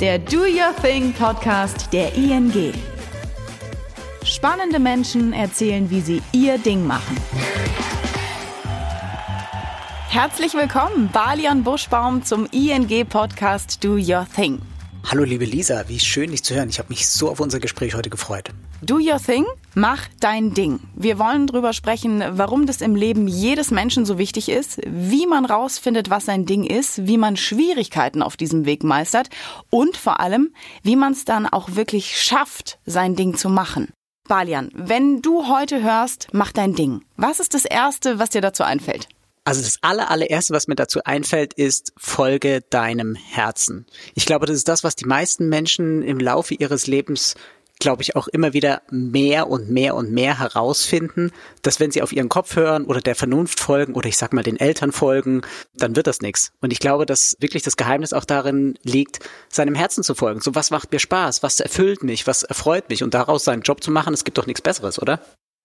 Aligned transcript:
der 0.00 0.20
Do 0.20 0.42
Your 0.42 0.74
Thing 0.80 1.12
Podcast 1.12 1.92
der 1.92 2.14
ING. 2.14 2.52
Spannende 4.22 4.78
Menschen 4.78 5.32
erzählen, 5.32 5.90
wie 5.90 6.00
sie 6.00 6.22
ihr 6.30 6.56
Ding 6.58 6.86
machen. 6.86 7.16
Herzlich 10.08 10.54
willkommen, 10.54 11.10
Balian 11.12 11.64
Buschbaum, 11.64 12.22
zum 12.22 12.46
ING 12.52 13.06
Podcast 13.06 13.82
Do 13.82 13.94
Your 13.94 14.26
Thing. 14.34 14.60
Hallo 15.04 15.24
liebe 15.24 15.44
Lisa, 15.44 15.88
wie 15.88 15.98
schön 15.98 16.30
dich 16.32 16.44
zu 16.44 16.54
hören. 16.54 16.68
Ich 16.68 16.78
habe 16.78 16.90
mich 16.90 17.08
so 17.08 17.30
auf 17.30 17.40
unser 17.40 17.60
Gespräch 17.60 17.94
heute 17.94 18.10
gefreut. 18.10 18.50
Do 18.82 18.96
your 18.96 19.18
thing, 19.18 19.46
mach 19.74 20.06
dein 20.20 20.52
Ding. 20.52 20.80
Wir 20.94 21.18
wollen 21.18 21.46
darüber 21.46 21.72
sprechen, 21.72 22.22
warum 22.32 22.66
das 22.66 22.80
im 22.80 22.94
Leben 22.94 23.26
jedes 23.26 23.70
Menschen 23.70 24.04
so 24.04 24.18
wichtig 24.18 24.48
ist, 24.48 24.80
wie 24.86 25.26
man 25.26 25.46
rausfindet, 25.46 26.10
was 26.10 26.26
sein 26.26 26.44
Ding 26.44 26.64
ist, 26.64 27.06
wie 27.06 27.16
man 27.16 27.36
Schwierigkeiten 27.36 28.22
auf 28.22 28.36
diesem 28.36 28.66
Weg 28.66 28.84
meistert 28.84 29.30
und 29.70 29.96
vor 29.96 30.20
allem, 30.20 30.52
wie 30.82 30.96
man 30.96 31.12
es 31.12 31.24
dann 31.24 31.46
auch 31.46 31.74
wirklich 31.74 32.20
schafft, 32.20 32.78
sein 32.84 33.16
Ding 33.16 33.36
zu 33.36 33.48
machen. 33.48 33.88
Balian, 34.28 34.70
wenn 34.74 35.22
du 35.22 35.48
heute 35.48 35.82
hörst, 35.82 36.28
mach 36.32 36.52
dein 36.52 36.74
Ding. 36.74 37.02
Was 37.16 37.40
ist 37.40 37.54
das 37.54 37.64
Erste, 37.64 38.18
was 38.18 38.28
dir 38.28 38.42
dazu 38.42 38.62
einfällt? 38.62 39.08
Also 39.48 39.62
das 39.62 39.78
aller, 39.82 40.10
allererste, 40.10 40.52
was 40.52 40.68
mir 40.68 40.74
dazu 40.74 41.00
einfällt, 41.04 41.54
ist 41.54 41.92
folge 41.96 42.60
deinem 42.60 43.14
Herzen. 43.14 43.86
Ich 44.14 44.26
glaube, 44.26 44.46
das 44.46 44.56
ist 44.56 44.68
das, 44.68 44.84
was 44.84 44.94
die 44.94 45.06
meisten 45.06 45.48
Menschen 45.48 46.02
im 46.02 46.18
Laufe 46.18 46.54
ihres 46.54 46.86
Lebens 46.86 47.34
glaube 47.80 48.02
ich, 48.02 48.16
auch 48.16 48.28
immer 48.28 48.52
wieder 48.52 48.82
mehr 48.90 49.48
und 49.48 49.70
mehr 49.70 49.94
und 49.94 50.10
mehr 50.10 50.38
herausfinden, 50.38 51.30
dass 51.62 51.80
wenn 51.80 51.90
sie 51.90 52.02
auf 52.02 52.12
ihren 52.12 52.28
Kopf 52.28 52.56
hören 52.56 52.84
oder 52.84 53.00
der 53.00 53.14
Vernunft 53.14 53.60
folgen 53.60 53.94
oder 53.94 54.08
ich 54.08 54.16
sag 54.16 54.32
mal 54.32 54.42
den 54.42 54.58
Eltern 54.58 54.92
folgen, 54.92 55.42
dann 55.74 55.94
wird 55.94 56.06
das 56.06 56.20
nichts. 56.20 56.50
Und 56.60 56.72
ich 56.72 56.80
glaube, 56.80 57.06
dass 57.06 57.36
wirklich 57.40 57.62
das 57.62 57.76
Geheimnis 57.76 58.12
auch 58.12 58.24
darin 58.24 58.76
liegt, 58.82 59.20
seinem 59.48 59.74
Herzen 59.74 60.02
zu 60.02 60.14
folgen. 60.14 60.40
So, 60.40 60.54
was 60.54 60.70
macht 60.70 60.90
mir 60.90 60.98
Spaß? 60.98 61.42
Was 61.42 61.60
erfüllt 61.60 62.02
mich? 62.02 62.26
Was 62.26 62.42
erfreut 62.42 62.88
mich? 62.88 63.02
Und 63.02 63.14
daraus 63.14 63.44
seinen 63.44 63.62
Job 63.62 63.82
zu 63.82 63.90
machen, 63.90 64.14
es 64.14 64.24
gibt 64.24 64.38
doch 64.38 64.46
nichts 64.46 64.62
Besseres, 64.62 65.00
oder? 65.00 65.20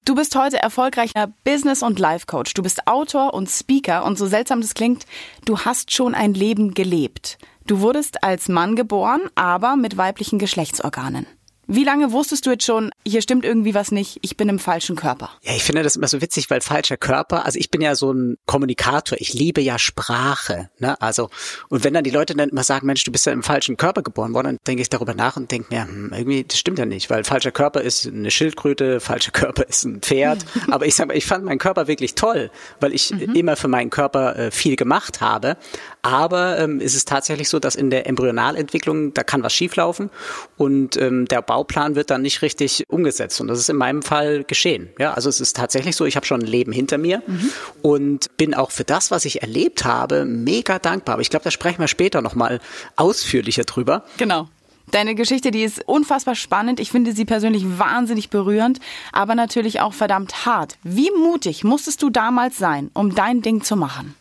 Du 0.06 0.16
bist 0.16 0.36
heute 0.36 0.58
erfolgreicher 0.58 1.32
Business- 1.46 1.82
und 1.82 1.98
Life-Coach. 1.98 2.54
Du 2.56 2.62
bist 2.62 2.88
Autor 2.88 3.34
und 3.34 3.50
Speaker 3.50 4.04
und 4.04 4.18
so 4.18 4.26
seltsam 4.26 4.60
das 4.60 4.74
klingt, 4.74 5.06
du 5.46 5.60
hast 5.60 5.94
schon 5.94 6.14
ein 6.14 6.34
Leben 6.34 6.74
gelebt. 6.74 7.38
Du 7.68 7.80
wurdest 7.80 8.22
als 8.22 8.50
Mann 8.50 8.76
geboren, 8.76 9.22
aber 9.36 9.78
mit 9.78 9.96
weiblichen 9.96 10.40
Geschlechtsorganen. 10.40 11.26
Wie 11.68 11.86
lange 11.86 12.12
wusstest 12.12 12.46
du 12.46 12.52
jetzt 12.52 12.66
schon, 12.66 12.92
hier 13.06 13.22
stimmt 13.22 13.46
irgendwie 13.46 13.74
was 13.74 13.92
nicht, 13.92 14.20
ich 14.22 14.36
bin 14.36 14.50
im 14.50 14.60
falschen 14.60 14.98
Körper? 14.98 15.30
Ja, 15.44 15.54
ich 15.56 15.64
finde 15.64 15.82
das 15.82 15.96
immer 15.96 16.08
so 16.08 16.22
witzig, 16.22 16.50
weil 16.50 16.60
falscher 16.60 16.98
Körper, 16.98 17.46
also 17.46 17.58
ich 17.58 17.72
bin 17.72 17.82
ja 17.82 17.96
so 17.96 18.12
ein 18.12 18.38
Kommunikator, 18.46 19.18
ich 19.22 19.34
liebe 19.34 19.62
ja 19.62 19.80
Sprache, 19.80 20.70
ne? 20.80 21.00
Also, 21.02 21.30
und 21.70 21.84
wenn 21.84 21.94
dann 21.94 22.04
die 22.04 22.10
Leute 22.10 22.36
dann 22.36 22.50
immer 22.50 22.64
sagen, 22.64 22.86
Mensch, 22.86 23.04
du 23.06 23.12
bist 23.12 23.26
ja 23.26 23.32
im 23.32 23.44
falschen 23.44 23.78
Körper 23.78 24.04
geboren 24.04 24.34
worden, 24.34 24.48
dann 24.48 24.60
denke 24.68 24.82
ich 24.82 24.90
darüber 24.90 25.14
nach 25.14 25.38
und 25.38 25.52
denke 25.52 25.74
mir, 25.74 25.84
hm, 25.84 26.12
irgendwie, 26.14 26.44
das 26.44 26.60
stimmt 26.60 26.80
ja 26.80 26.86
nicht, 26.86 27.10
weil 27.10 27.24
falscher 27.24 27.52
Körper 27.52 27.82
ist 27.82 28.08
eine 28.08 28.30
Schildkröte, 28.30 29.00
falscher 29.00 29.32
Körper 29.34 29.68
ist 29.68 29.86
ein 29.86 30.02
Pferd. 30.02 30.46
Aber 30.72 30.86
ich 30.86 30.96
sag 30.96 31.08
mal, 31.08 31.18
ich 31.18 31.26
fand 31.26 31.46
meinen 31.46 31.60
Körper 31.60 31.88
wirklich 31.88 32.16
toll, 32.16 32.52
weil 32.82 32.94
ich 32.94 33.12
mhm. 33.12 33.36
immer 33.36 33.56
für 33.56 33.70
meinen 33.70 33.90
Körper 33.90 34.36
äh, 34.36 34.52
viel 34.52 34.76
gemacht 34.76 35.22
habe. 35.22 35.56
Aber 36.02 36.60
ähm, 36.60 36.82
ist 36.82 36.96
es 36.96 37.06
tatsächlich 37.06 37.48
so, 37.48 37.60
dass 37.60 37.76
in 37.76 37.90
der 37.90 38.08
Embryonalentwicklung, 38.08 39.14
da 39.14 39.24
kann 39.24 39.44
was 39.44 39.54
schieflaufen 39.54 40.10
und 40.58 40.98
ähm, 40.98 41.26
der 41.26 41.42
Bauplan 41.54 41.94
wird 41.94 42.10
dann 42.10 42.24
nicht 42.24 42.42
richtig 42.42 42.84
umgesetzt. 42.88 43.40
Und 43.40 43.48
das 43.48 43.60
ist 43.60 43.70
in 43.70 43.76
meinem 43.76 44.02
Fall 44.02 44.44
geschehen. 44.44 44.90
Ja, 44.98 45.14
also 45.14 45.30
es 45.30 45.40
ist 45.40 45.56
tatsächlich 45.56 45.96
so, 45.96 46.04
ich 46.04 46.16
habe 46.16 46.26
schon 46.26 46.42
ein 46.42 46.48
Leben 46.48 46.72
hinter 46.72 46.98
mir 46.98 47.22
mhm. 47.28 47.52
und 47.84 48.38
bin 48.38 48.56
auch 48.56 48.72
für 48.72 48.84
das, 48.84 49.12
was 49.12 49.24
ich 49.24 49.44
erlebt 49.44 49.86
habe, 49.86 50.26
mega 50.26 50.80
dankbar. 50.80 51.14
Aber 51.14 51.22
ich 51.22 51.30
glaube, 51.30 51.44
da 51.44 51.52
sprechen 51.52 51.80
wir 51.80 51.88
später 51.88 52.24
nochmal 52.24 52.60
ausführlicher 52.96 53.66
drüber. 53.66 54.04
Genau. 54.18 54.50
Deine 54.90 55.14
Geschichte, 55.14 55.52
die 55.52 55.62
ist 55.62 55.88
unfassbar 55.88 56.34
spannend. 56.34 56.80
Ich 56.80 56.90
finde 56.90 57.14
sie 57.14 57.24
persönlich 57.24 57.78
wahnsinnig 57.78 58.32
berührend, 58.32 58.80
aber 59.12 59.36
natürlich 59.36 59.80
auch 59.80 59.94
verdammt 59.94 60.48
hart. 60.48 60.78
Wie 60.82 61.12
mutig 61.12 61.64
musstest 61.64 62.02
du 62.02 62.10
damals 62.10 62.58
sein, 62.58 62.90
um 62.96 63.14
dein 63.14 63.44
Ding 63.44 63.62
zu 63.62 63.76
machen? 63.76 64.16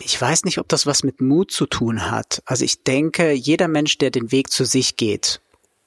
Ich 0.00 0.18
weiß 0.18 0.44
nicht, 0.44 0.56
ob 0.56 0.68
das 0.68 0.86
was 0.86 1.04
mit 1.04 1.20
Mut 1.20 1.50
zu 1.50 1.66
tun 1.66 2.10
hat. 2.10 2.42
Also 2.46 2.64
ich 2.64 2.82
denke, 2.82 3.32
jeder 3.32 3.68
Mensch, 3.68 3.98
der 3.98 4.10
den 4.10 4.32
Weg 4.32 4.50
zu 4.50 4.64
sich 4.64 4.96
geht, 4.96 5.42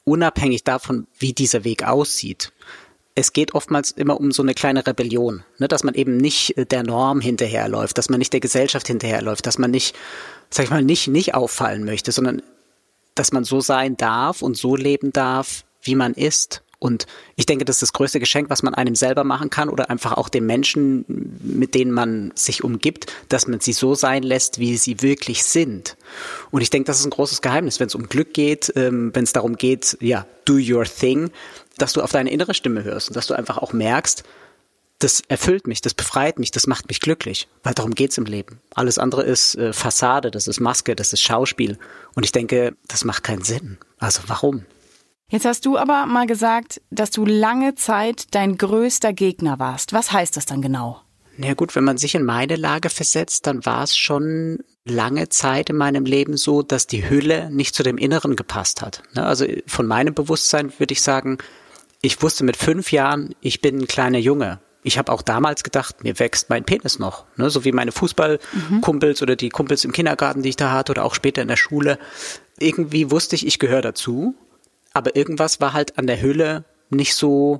unabhängig 0.05 0.63
davon, 0.63 1.07
wie 1.19 1.33
dieser 1.33 1.65
Weg 1.65 1.85
aussieht, 1.85 2.53
es 3.15 3.31
geht 3.31 3.53
oftmals 3.53 3.91
immer 3.91 4.19
um 4.19 4.31
so 4.31 4.43
eine 4.43 4.53
kleine 4.53 4.85
Rebellion, 4.85 5.43
ne, 5.57 5.69
dass 5.69 5.83
man 5.83 5.95
eben 5.95 6.17
nicht 6.17 6.57
äh, 6.57 6.65
der 6.65 6.83
Norm 6.83 7.21
hinterherläuft, 7.21 7.97
dass 7.97 8.09
man 8.09 8.19
nicht 8.19 8.33
der 8.33 8.41
Gesellschaft 8.41 8.87
hinterherläuft, 8.87 9.47
dass 9.47 9.57
man 9.57 9.71
nicht, 9.71 9.95
sag 10.49 10.65
ich 10.65 10.69
mal, 10.69 10.83
nicht, 10.83 11.07
nicht 11.07 11.33
auffallen 11.33 11.85
möchte, 11.85 12.11
sondern 12.11 12.41
dass 13.15 13.31
man 13.31 13.45
so 13.45 13.61
sein 13.61 13.95
darf 13.95 14.41
und 14.41 14.57
so 14.57 14.75
leben 14.75 15.13
darf, 15.13 15.63
wie 15.81 15.95
man 15.95 16.13
ist. 16.13 16.61
Und 16.85 17.07
ich 17.35 17.47
denke, 17.47 17.65
das 17.65 17.77
ist 17.77 17.81
das 17.81 17.93
größte 17.93 18.19
Geschenk, 18.19 18.51
was 18.51 18.61
man 18.61 18.75
einem 18.75 18.93
selber 18.93 19.23
machen 19.23 19.49
kann 19.49 19.69
oder 19.69 19.89
einfach 19.89 20.13
auch 20.13 20.29
den 20.29 20.45
Menschen, 20.45 21.03
mit 21.41 21.73
denen 21.73 21.91
man 21.91 22.31
sich 22.35 22.63
umgibt, 22.63 23.11
dass 23.27 23.47
man 23.47 23.59
sie 23.59 23.73
so 23.73 23.95
sein 23.95 24.21
lässt, 24.21 24.59
wie 24.59 24.77
sie 24.77 25.01
wirklich 25.01 25.43
sind. 25.45 25.97
Und 26.51 26.61
ich 26.61 26.69
denke, 26.69 26.85
das 26.85 26.99
ist 26.99 27.05
ein 27.05 27.09
großes 27.09 27.41
Geheimnis, 27.41 27.79
wenn 27.79 27.87
es 27.87 27.95
um 27.95 28.07
Glück 28.07 28.35
geht, 28.35 28.71
ähm, 28.75 29.09
wenn 29.15 29.23
es 29.23 29.33
darum 29.33 29.55
geht, 29.55 29.97
ja, 29.99 30.27
do 30.45 30.59
your 30.59 30.83
thing, 30.83 31.31
dass 31.79 31.93
du 31.93 32.03
auf 32.03 32.11
deine 32.11 32.29
innere 32.29 32.53
Stimme 32.53 32.83
hörst 32.83 33.07
und 33.07 33.15
dass 33.15 33.25
du 33.25 33.33
einfach 33.33 33.57
auch 33.57 33.73
merkst, 33.73 34.23
das 34.99 35.23
erfüllt 35.27 35.65
mich, 35.65 35.81
das 35.81 35.95
befreit 35.95 36.37
mich, 36.37 36.51
das 36.51 36.67
macht 36.67 36.87
mich 36.87 36.99
glücklich, 36.99 37.47
weil 37.63 37.73
darum 37.73 37.95
geht's 37.95 38.19
im 38.19 38.25
Leben. 38.25 38.59
Alles 38.75 38.99
andere 38.99 39.23
ist 39.23 39.55
äh, 39.55 39.73
Fassade, 39.73 40.29
das 40.29 40.47
ist 40.47 40.59
Maske, 40.59 40.95
das 40.95 41.13
ist 41.13 41.21
Schauspiel. 41.21 41.79
Und 42.13 42.25
ich 42.25 42.31
denke, 42.31 42.75
das 42.87 43.05
macht 43.05 43.23
keinen 43.23 43.43
Sinn. 43.43 43.79
Also 43.97 44.21
warum? 44.27 44.67
Jetzt 45.29 45.45
hast 45.45 45.65
du 45.65 45.77
aber 45.77 46.05
mal 46.05 46.27
gesagt, 46.27 46.81
dass 46.91 47.09
du 47.09 47.25
lange 47.25 47.75
Zeit 47.75 48.27
dein 48.31 48.57
größter 48.57 49.11
Gegner 49.11 49.57
warst. 49.57 49.91
Was 49.91 50.11
heißt 50.11 50.37
das 50.37 50.45
dann 50.45 50.61
genau? 50.61 51.01
Na 51.37 51.53
gut, 51.53 51.75
wenn 51.75 51.83
man 51.83 51.97
sich 51.97 52.15
in 52.15 52.23
meine 52.23 52.55
Lage 52.55 52.89
versetzt, 52.89 53.47
dann 53.47 53.65
war 53.65 53.83
es 53.83 53.97
schon 53.97 54.59
lange 54.85 55.29
Zeit 55.29 55.69
in 55.69 55.77
meinem 55.77 56.05
Leben 56.05 56.37
so, 56.37 56.61
dass 56.61 56.87
die 56.87 57.09
Hülle 57.09 57.49
nicht 57.49 57.75
zu 57.75 57.83
dem 57.83 57.97
Inneren 57.97 58.35
gepasst 58.35 58.81
hat. 58.81 59.01
Ne, 59.15 59.25
also 59.25 59.45
von 59.65 59.87
meinem 59.87 60.13
Bewusstsein 60.13 60.71
würde 60.77 60.93
ich 60.93 61.01
sagen, 61.01 61.39
ich 62.01 62.21
wusste 62.21 62.43
mit 62.43 62.55
fünf 62.55 62.91
Jahren, 62.91 63.33
ich 63.41 63.61
bin 63.61 63.79
ein 63.79 63.87
kleiner 63.87 64.19
Junge. 64.19 64.59
Ich 64.83 64.99
habe 64.99 65.11
auch 65.11 65.23
damals 65.23 65.63
gedacht, 65.63 66.03
mir 66.03 66.19
wächst 66.19 66.51
mein 66.51 66.63
Penis 66.63 66.99
noch. 66.99 67.25
Ne? 67.37 67.49
So 67.49 67.65
wie 67.65 67.71
meine 67.71 67.91
Fußballkumpels 67.91 69.19
mhm. 69.19 69.23
oder 69.23 69.35
die 69.35 69.49
Kumpels 69.49 69.83
im 69.83 69.91
Kindergarten, 69.91 70.43
die 70.43 70.49
ich 70.49 70.55
da 70.55 70.71
hatte 70.71 70.91
oder 70.91 71.03
auch 71.03 71.15
später 71.15 71.41
in 71.41 71.47
der 71.47 71.55
Schule. 71.55 71.97
Irgendwie 72.59 73.09
wusste 73.09 73.35
ich, 73.35 73.47
ich 73.47 73.57
gehöre 73.57 73.81
dazu 73.81 74.35
aber 74.95 75.17
irgendwas 75.17 75.59
war 75.59 75.73
halt 75.73 75.97
an 75.97 76.07
der 76.07 76.21
Hülle 76.21 76.63
nicht 76.89 77.15
so, 77.15 77.59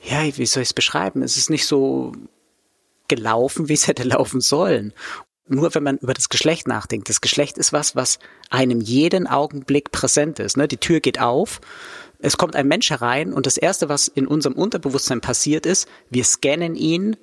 ja, 0.00 0.24
wie 0.24 0.46
soll 0.46 0.62
ich 0.62 0.68
es 0.68 0.72
beschreiben? 0.72 1.22
Es 1.22 1.36
ist 1.36 1.50
nicht 1.50 1.66
so 1.66 2.12
gelaufen, 3.08 3.68
wie 3.68 3.72
es 3.74 3.86
hätte 3.88 4.04
laufen 4.04 4.40
sollen. 4.40 4.92
Nur 5.48 5.74
wenn 5.74 5.82
man 5.82 5.98
über 5.98 6.14
das 6.14 6.28
Geschlecht 6.28 6.68
nachdenkt. 6.68 7.08
Das 7.08 7.20
Geschlecht 7.20 7.58
ist 7.58 7.72
was, 7.72 7.96
was 7.96 8.20
einem 8.48 8.80
jeden 8.80 9.26
Augenblick 9.26 9.90
präsent 9.90 10.38
ist. 10.38 10.56
Ne? 10.56 10.68
Die 10.68 10.78
Tür 10.78 11.00
geht 11.00 11.20
auf, 11.20 11.60
es 12.20 12.38
kommt 12.38 12.54
ein 12.54 12.68
Mensch 12.68 12.90
herein 12.90 13.32
und 13.32 13.46
das 13.46 13.56
Erste, 13.56 13.88
was 13.88 14.06
in 14.06 14.28
unserem 14.28 14.54
Unterbewusstsein 14.54 15.20
passiert 15.20 15.66
ist, 15.66 15.88
wir 16.10 16.24
scannen 16.24 16.76
ihn. 16.76 17.16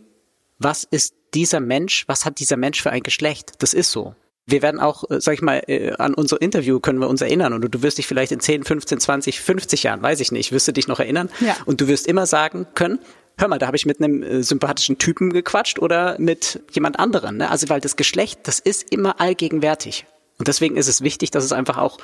Was 0.59 0.83
ist 0.83 1.15
dieser 1.33 1.61
Mensch? 1.61 2.07
Was 2.09 2.25
hat 2.25 2.39
dieser 2.39 2.57
Mensch 2.57 2.81
für 2.81 2.91
ein 2.91 3.03
Geschlecht? 3.03 3.53
Das 3.59 3.73
ist 3.73 3.89
so 3.89 4.15
wir 4.45 4.61
werden 4.61 4.79
auch, 4.79 5.09
äh, 5.09 5.21
sag 5.21 5.33
ich 5.33 5.41
mal, 5.41 5.63
äh, 5.67 5.93
an 5.93 6.13
unser 6.13 6.41
Interview 6.41 6.79
können 6.79 6.99
wir 6.99 7.07
uns 7.07 7.21
erinnern 7.21 7.53
und 7.53 7.73
du 7.73 7.81
wirst 7.81 7.97
dich 7.97 8.07
vielleicht 8.07 8.31
in 8.31 8.39
10, 8.39 8.63
15, 8.63 8.99
20, 8.99 9.41
50 9.41 9.83
Jahren, 9.83 10.01
weiß 10.01 10.19
ich 10.19 10.31
nicht, 10.31 10.51
wirst 10.51 10.67
du 10.67 10.73
dich 10.73 10.87
noch 10.87 10.99
erinnern 10.99 11.29
ja. 11.39 11.55
und 11.65 11.81
du 11.81 11.87
wirst 11.87 12.07
immer 12.07 12.25
sagen 12.25 12.67
können, 12.75 12.99
hör 13.37 13.47
mal, 13.47 13.59
da 13.59 13.67
habe 13.67 13.77
ich 13.77 13.85
mit 13.85 14.01
einem 14.01 14.23
äh, 14.23 14.43
sympathischen 14.43 14.97
Typen 14.97 15.31
gequatscht 15.33 15.79
oder 15.79 16.15
mit 16.19 16.61
jemand 16.71 16.99
anderen. 16.99 17.37
Ne? 17.37 17.49
Also 17.49 17.69
weil 17.69 17.81
das 17.81 17.95
Geschlecht, 17.95 18.41
das 18.43 18.59
ist 18.59 18.91
immer 18.91 19.19
allgegenwärtig. 19.19 20.05
Und 20.37 20.47
deswegen 20.47 20.77
ist 20.77 20.87
es 20.87 21.01
wichtig, 21.01 21.31
dass 21.31 21.43
es 21.43 21.51
einfach 21.51 21.77
auch 21.77 21.97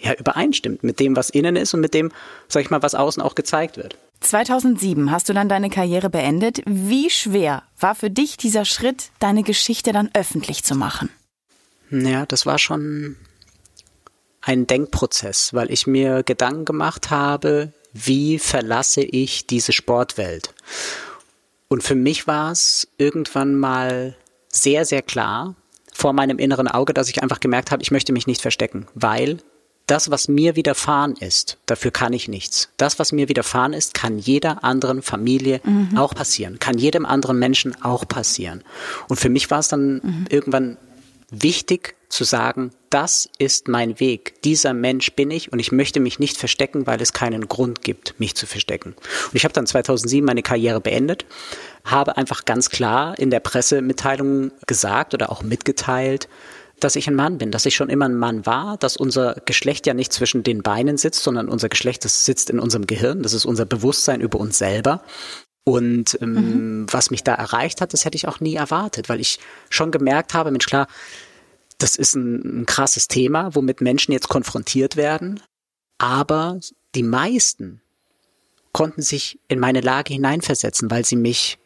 ja, 0.00 0.14
übereinstimmt 0.14 0.82
mit 0.82 1.00
dem, 1.00 1.16
was 1.16 1.30
innen 1.30 1.56
ist 1.56 1.74
und 1.74 1.80
mit 1.80 1.94
dem, 1.94 2.10
sag 2.48 2.62
ich 2.62 2.70
mal, 2.70 2.82
was 2.82 2.94
außen 2.94 3.22
auch 3.22 3.34
gezeigt 3.34 3.76
wird. 3.76 3.96
2007 4.20 5.10
hast 5.10 5.28
du 5.28 5.32
dann 5.32 5.48
deine 5.48 5.68
Karriere 5.68 6.10
beendet. 6.10 6.62
Wie 6.64 7.10
schwer 7.10 7.64
war 7.78 7.94
für 7.94 8.10
dich 8.10 8.36
dieser 8.36 8.64
Schritt, 8.64 9.10
deine 9.18 9.42
Geschichte 9.42 9.92
dann 9.92 10.10
öffentlich 10.14 10.64
zu 10.64 10.74
machen? 10.74 11.10
Ja, 11.92 12.26
das 12.26 12.46
war 12.46 12.58
schon 12.58 13.16
ein 14.40 14.66
Denkprozess, 14.66 15.54
weil 15.54 15.70
ich 15.70 15.86
mir 15.86 16.22
Gedanken 16.22 16.64
gemacht 16.64 17.10
habe, 17.10 17.72
wie 17.92 18.38
verlasse 18.38 19.02
ich 19.02 19.46
diese 19.46 19.72
Sportwelt? 19.72 20.54
Und 21.68 21.82
für 21.82 21.94
mich 21.94 22.26
war 22.26 22.50
es 22.50 22.88
irgendwann 22.98 23.54
mal 23.54 24.16
sehr, 24.48 24.84
sehr 24.84 25.02
klar 25.02 25.54
vor 25.92 26.12
meinem 26.12 26.38
inneren 26.38 26.68
Auge, 26.68 26.94
dass 26.94 27.08
ich 27.08 27.22
einfach 27.22 27.40
gemerkt 27.40 27.70
habe, 27.70 27.82
ich 27.82 27.90
möchte 27.90 28.12
mich 28.12 28.26
nicht 28.26 28.42
verstecken, 28.42 28.86
weil 28.94 29.38
das, 29.86 30.10
was 30.10 30.28
mir 30.28 30.56
widerfahren 30.56 31.16
ist, 31.16 31.58
dafür 31.66 31.90
kann 31.90 32.12
ich 32.12 32.28
nichts. 32.28 32.70
Das, 32.76 32.98
was 32.98 33.12
mir 33.12 33.28
widerfahren 33.28 33.72
ist, 33.72 33.94
kann 33.94 34.18
jeder 34.18 34.64
anderen 34.64 35.02
Familie 35.02 35.60
mhm. 35.64 35.98
auch 35.98 36.14
passieren, 36.14 36.58
kann 36.58 36.78
jedem 36.78 37.04
anderen 37.04 37.38
Menschen 37.38 37.82
auch 37.82 38.06
passieren. 38.06 38.62
Und 39.08 39.18
für 39.18 39.28
mich 39.28 39.50
war 39.50 39.58
es 39.58 39.68
dann 39.68 39.94
mhm. 39.94 40.26
irgendwann 40.30 40.78
wichtig 41.32 41.96
zu 42.08 42.24
sagen, 42.24 42.70
das 42.90 43.28
ist 43.38 43.68
mein 43.68 43.98
Weg, 43.98 44.42
dieser 44.42 44.74
Mensch 44.74 45.12
bin 45.12 45.30
ich 45.30 45.50
und 45.50 45.58
ich 45.58 45.72
möchte 45.72 45.98
mich 45.98 46.18
nicht 46.18 46.36
verstecken, 46.36 46.86
weil 46.86 47.00
es 47.00 47.14
keinen 47.14 47.48
Grund 47.48 47.82
gibt, 47.82 48.20
mich 48.20 48.34
zu 48.34 48.46
verstecken. 48.46 48.90
Und 48.90 49.34
ich 49.34 49.44
habe 49.44 49.54
dann 49.54 49.66
2007 49.66 50.24
meine 50.24 50.42
Karriere 50.42 50.80
beendet, 50.80 51.24
habe 51.84 52.18
einfach 52.18 52.44
ganz 52.44 52.68
klar 52.68 53.18
in 53.18 53.30
der 53.30 53.40
Pressemitteilung 53.40 54.52
gesagt 54.66 55.14
oder 55.14 55.32
auch 55.32 55.42
mitgeteilt, 55.42 56.28
dass 56.82 56.96
ich 56.96 57.08
ein 57.08 57.14
Mann 57.14 57.38
bin, 57.38 57.50
dass 57.50 57.64
ich 57.64 57.74
schon 57.74 57.88
immer 57.88 58.06
ein 58.06 58.16
Mann 58.16 58.44
war, 58.44 58.76
dass 58.76 58.96
unser 58.96 59.36
Geschlecht 59.44 59.86
ja 59.86 59.94
nicht 59.94 60.12
zwischen 60.12 60.42
den 60.42 60.62
Beinen 60.62 60.98
sitzt, 60.98 61.22
sondern 61.22 61.48
unser 61.48 61.68
Geschlecht 61.68 62.04
das 62.04 62.24
sitzt 62.24 62.50
in 62.50 62.58
unserem 62.58 62.86
Gehirn, 62.86 63.22
das 63.22 63.32
ist 63.32 63.44
unser 63.44 63.64
Bewusstsein 63.64 64.20
über 64.20 64.38
uns 64.38 64.58
selber. 64.58 65.02
Und 65.64 66.18
ähm, 66.20 66.32
mhm. 66.32 66.86
was 66.90 67.10
mich 67.10 67.22
da 67.22 67.34
erreicht 67.34 67.80
hat, 67.80 67.92
das 67.92 68.04
hätte 68.04 68.16
ich 68.16 68.26
auch 68.26 68.40
nie 68.40 68.56
erwartet, 68.56 69.08
weil 69.08 69.20
ich 69.20 69.38
schon 69.70 69.92
gemerkt 69.92 70.34
habe, 70.34 70.50
Mensch, 70.50 70.66
klar, 70.66 70.88
das 71.78 71.96
ist 71.96 72.14
ein, 72.14 72.62
ein 72.62 72.66
krasses 72.66 73.08
Thema, 73.08 73.54
womit 73.54 73.80
Menschen 73.80 74.12
jetzt 74.12 74.28
konfrontiert 74.28 74.96
werden, 74.96 75.40
aber 75.98 76.58
die 76.94 77.02
meisten 77.02 77.80
konnten 78.72 79.02
sich 79.02 79.38
in 79.48 79.58
meine 79.60 79.80
Lage 79.80 80.12
hineinversetzen, 80.14 80.90
weil 80.90 81.04
sie 81.04 81.16
mich 81.16 81.58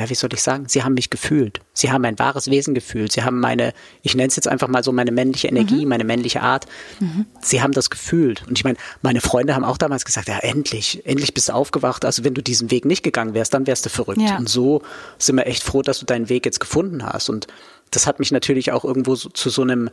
ja, 0.00 0.08
wie 0.08 0.14
soll 0.14 0.30
ich 0.32 0.42
sagen, 0.42 0.64
sie 0.66 0.82
haben 0.82 0.94
mich 0.94 1.10
gefühlt. 1.10 1.60
Sie 1.74 1.92
haben 1.92 2.00
mein 2.00 2.18
wahres 2.18 2.50
Wesen 2.50 2.74
gefühlt. 2.74 3.12
Sie 3.12 3.22
haben 3.22 3.38
meine, 3.38 3.74
ich 4.00 4.14
nenne 4.14 4.28
es 4.28 4.36
jetzt 4.36 4.48
einfach 4.48 4.66
mal 4.66 4.82
so 4.82 4.92
meine 4.92 5.12
männliche 5.12 5.48
Energie, 5.48 5.82
mhm. 5.82 5.90
meine 5.90 6.04
männliche 6.04 6.40
Art. 6.40 6.64
Mhm. 7.00 7.26
Sie 7.42 7.60
haben 7.60 7.72
das 7.72 7.90
gefühlt. 7.90 8.46
Und 8.48 8.56
ich 8.56 8.64
meine, 8.64 8.78
meine 9.02 9.20
Freunde 9.20 9.54
haben 9.54 9.64
auch 9.64 9.76
damals 9.76 10.06
gesagt, 10.06 10.28
ja, 10.28 10.38
endlich, 10.38 11.04
endlich 11.04 11.34
bist 11.34 11.50
du 11.50 11.52
aufgewacht. 11.52 12.06
Also 12.06 12.24
wenn 12.24 12.32
du 12.32 12.42
diesen 12.42 12.70
Weg 12.70 12.86
nicht 12.86 13.02
gegangen 13.02 13.34
wärst, 13.34 13.52
dann 13.52 13.66
wärst 13.66 13.84
du 13.84 13.90
verrückt. 13.90 14.22
Ja. 14.22 14.38
Und 14.38 14.48
so 14.48 14.80
sind 15.18 15.36
wir 15.36 15.46
echt 15.46 15.62
froh, 15.62 15.82
dass 15.82 15.98
du 15.98 16.06
deinen 16.06 16.30
Weg 16.30 16.46
jetzt 16.46 16.60
gefunden 16.60 17.04
hast. 17.04 17.28
Und 17.28 17.46
das 17.90 18.06
hat 18.06 18.20
mich 18.20 18.32
natürlich 18.32 18.72
auch 18.72 18.84
irgendwo 18.84 19.14
so, 19.16 19.28
zu 19.28 19.50
so 19.50 19.60
einem 19.60 19.90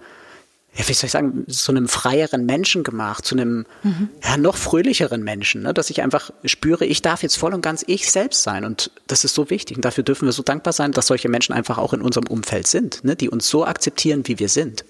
ja, 0.77 0.87
wie 0.87 0.93
soll 0.93 1.07
ich 1.07 1.11
sagen, 1.11 1.43
so 1.47 1.71
einem 1.71 1.87
freieren 1.87 2.45
Menschen 2.45 2.83
gemacht, 2.83 3.25
zu 3.25 3.35
einem 3.35 3.65
mhm. 3.81 4.09
ja, 4.23 4.37
noch 4.37 4.55
fröhlicheren 4.55 5.23
Menschen, 5.23 5.63
ne? 5.63 5.73
dass 5.73 5.89
ich 5.89 6.03
einfach 6.03 6.31
spüre, 6.45 6.85
ich 6.85 7.01
darf 7.01 7.23
jetzt 7.23 7.35
voll 7.35 7.53
und 7.53 7.61
ganz 7.61 7.83
ich 7.87 8.11
selbst 8.11 8.43
sein 8.43 8.63
und 8.63 8.91
das 9.07 9.23
ist 9.23 9.33
so 9.33 9.49
wichtig 9.49 9.77
und 9.77 9.85
dafür 9.85 10.03
dürfen 10.03 10.27
wir 10.27 10.31
so 10.33 10.43
dankbar 10.43 10.73
sein, 10.73 10.91
dass 10.91 11.07
solche 11.07 11.29
Menschen 11.29 11.53
einfach 11.53 11.79
auch 11.79 11.93
in 11.93 12.01
unserem 12.01 12.27
Umfeld 12.27 12.67
sind, 12.67 13.03
ne? 13.03 13.15
die 13.15 13.29
uns 13.29 13.49
so 13.49 13.65
akzeptieren, 13.65 14.27
wie 14.27 14.37
wir 14.37 14.49
sind. 14.49 14.85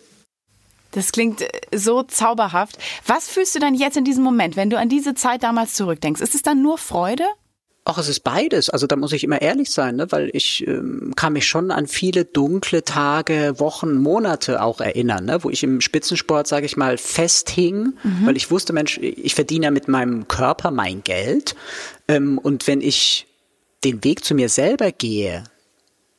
Das 0.92 1.12
klingt 1.12 1.42
äh, 1.42 1.78
so 1.78 2.04
zauberhaft. 2.04 2.78
Was 3.06 3.30
fühlst 3.30 3.56
du 3.56 3.60
denn 3.60 3.74
jetzt 3.74 3.98
in 3.98 4.04
diesem 4.04 4.24
Moment, 4.24 4.56
wenn 4.56 4.69
du 4.69 4.78
an 4.78 4.90
diese 4.90 5.16
Zeit 5.16 5.44
damals 5.44 5.74
zurückdenkst? 5.74 6.22
Ist 6.22 6.36
es 6.36 6.42
dann 6.42 6.62
nur 6.62 6.78
Freude? 6.78 7.25
Ach, 7.89 7.98
es 7.98 8.10
ist 8.10 8.19
beides. 8.19 8.69
Also 8.69 8.86
da 8.86 8.98
muss 8.98 9.13
ich 9.13 9.24
immer 9.24 9.42
ehrlich 9.42 9.72
sein, 9.72 9.95
ne? 9.95 10.12
weil 10.12 10.30
ich 10.34 10.68
ähm, 10.68 11.13
kann 11.16 11.31
mich 11.31 11.48
schon 11.48 11.72
an 11.72 11.88
viele 11.88 12.25
dunkle 12.25 12.84
Tage, 12.84 13.56
Wochen, 13.60 13.95
Monate 13.95 14.62
auch 14.62 14.81
erinnern, 14.81 15.24
ne? 15.24 15.42
wo 15.42 15.50
ich 15.50 15.63
im 15.63 15.80
Spitzensport, 15.80 16.48
sage 16.48 16.66
ich 16.66 16.75
mal, 16.75 16.98
festhing, 16.98 17.94
mhm. 18.04 18.25
weil 18.25 18.36
ich 18.36 18.51
wusste, 18.51 18.74
Mensch, 18.74 18.98
ich 18.98 19.36
verdiene 19.36 19.68
ja 19.68 19.72
mit 19.72 19.88
meinem 19.88 20.28
Körper 20.28 20.69
mein 20.69 21.01
Geld. 21.01 21.56
Ähm, 22.10 22.38
und 22.38 22.68
wenn 22.68 22.81
ich 22.81 23.25
den 23.86 24.04
Weg 24.04 24.25
zu 24.25 24.36
mir 24.36 24.50
selber 24.50 24.92
gehe, 24.92 25.45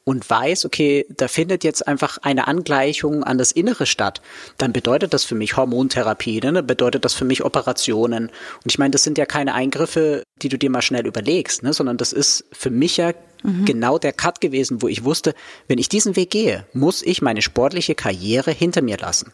und 0.09 0.31
weiß, 0.31 0.65
okay, 0.65 1.05
da 1.11 1.29
findet 1.29 1.65
jetzt 1.65 1.87
einfach 1.87 2.17
eine 2.23 2.49
Angleichung 2.49 3.25
an 3.25 3.37
das 3.37 3.53
Innere 3.53 3.85
statt, 3.85 4.23
dann 4.57 4.73
bedeutet 4.73 5.13
das 5.13 5.25
für 5.25 5.35
mich 5.35 5.59
Hormontherapie, 5.59 6.41
ne? 6.41 6.63
bedeutet 6.63 7.05
das 7.05 7.13
für 7.13 7.27
mich 7.27 7.45
Operationen. 7.45 8.29
Und 8.29 8.65
ich 8.65 8.79
meine, 8.79 8.93
das 8.93 9.03
sind 9.03 9.19
ja 9.19 9.27
keine 9.27 9.53
Eingriffe, 9.53 10.23
die 10.41 10.49
du 10.49 10.57
dir 10.57 10.71
mal 10.71 10.81
schnell 10.81 11.07
überlegst, 11.07 11.63
ne? 11.63 11.75
sondern 11.75 11.99
das 11.99 12.15
ist 12.15 12.47
für 12.53 12.71
mich 12.71 12.97
ja 12.97 13.13
mhm. 13.43 13.64
genau 13.64 13.99
der 13.99 14.12
Cut 14.12 14.40
gewesen, 14.40 14.82
wo 14.82 14.88
ich 14.88 15.05
wusste, 15.05 15.35
wenn 15.67 15.79
ich 15.79 15.88
diesen 15.88 16.17
Weg 16.17 16.31
gehe, 16.31 16.67
muss 16.73 17.02
ich 17.02 17.23
meine 17.23 17.43
sportliche 17.43 17.94
Karriere 17.94 18.50
hinter 18.50 18.82
mir 18.82 18.96
lassen. 18.96 19.32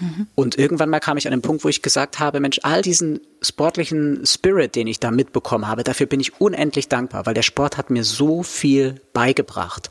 Mhm. 0.00 0.26
Und 0.34 0.58
irgendwann 0.58 0.90
mal 0.90 1.00
kam 1.00 1.16
ich 1.16 1.26
an 1.26 1.32
den 1.32 1.42
Punkt, 1.42 1.64
wo 1.64 1.68
ich 1.68 1.82
gesagt 1.82 2.18
habe, 2.18 2.40
Mensch, 2.40 2.60
all 2.62 2.82
diesen 2.82 3.20
sportlichen 3.42 4.24
Spirit, 4.26 4.74
den 4.74 4.86
ich 4.86 5.00
da 5.00 5.10
mitbekommen 5.10 5.68
habe, 5.68 5.84
dafür 5.84 6.06
bin 6.06 6.20
ich 6.20 6.40
unendlich 6.40 6.88
dankbar, 6.88 7.26
weil 7.26 7.34
der 7.34 7.42
Sport 7.42 7.76
hat 7.76 7.90
mir 7.90 8.04
so 8.04 8.42
viel 8.42 9.00
beigebracht. 9.12 9.90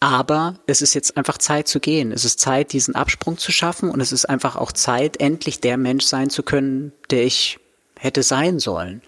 Aber 0.00 0.54
es 0.66 0.80
ist 0.80 0.94
jetzt 0.94 1.16
einfach 1.16 1.38
Zeit 1.38 1.66
zu 1.66 1.80
gehen. 1.80 2.12
Es 2.12 2.24
ist 2.24 2.38
Zeit, 2.38 2.72
diesen 2.72 2.94
Absprung 2.94 3.36
zu 3.36 3.50
schaffen 3.50 3.90
und 3.90 4.00
es 4.00 4.12
ist 4.12 4.26
einfach 4.26 4.54
auch 4.54 4.70
Zeit, 4.70 5.20
endlich 5.20 5.60
der 5.60 5.76
Mensch 5.76 6.04
sein 6.04 6.30
zu 6.30 6.44
können, 6.44 6.92
der 7.10 7.24
ich 7.24 7.58
hätte 7.98 8.22
sein 8.22 8.60
sollen. 8.60 9.02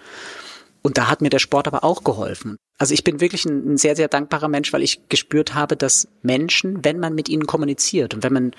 Und 0.83 0.99
da 0.99 1.09
hat 1.09 1.21
mir 1.21 1.31
der 1.31 1.39
Sport 1.39 1.67
aber 1.67 1.85
auch 1.85 2.05
geholfen. 2.05 2.57
Also 2.79 2.95
ich 2.95 3.05
bin 3.05 3.21
wirklich 3.21 3.45
ein, 3.45 3.75
ein, 3.75 3.77
sehr, 3.77 3.97
sehr 3.97 4.09
dankbarer 4.09 4.49
Mensch, 4.49 4.73
weil 4.73 4.83
ich 4.83 5.09
gespürt 5.09 5.55
habe, 5.55 5.77
dass 5.77 6.09
Menschen, 6.23 6.85
wenn 6.85 6.99
man 6.99 7.15
mit 7.15 7.29
ihnen 7.29 7.47
kommuniziert 7.47 8.15
und 8.15 8.23
wenn 8.23 8.33
man, 8.33 8.53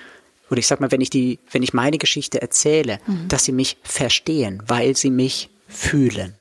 oder 0.49 0.59
ich 0.59 0.67
sag 0.67 0.79
mal, 0.79 0.91
wenn 0.91 1.01
ich 1.01 1.09
die, 1.09 1.39
wenn 1.49 1.63
ich 1.63 1.73
meine 1.73 1.97
Geschichte 1.97 2.41
erzähle, 2.41 2.99
mhm. 3.07 3.27
dass 3.27 3.45
sie 3.45 3.51
mich 3.51 3.77
verstehen, 3.81 4.61
weil 4.67 4.95
sie 4.95 5.09
mich 5.09 5.49
fühlen. 5.67 6.35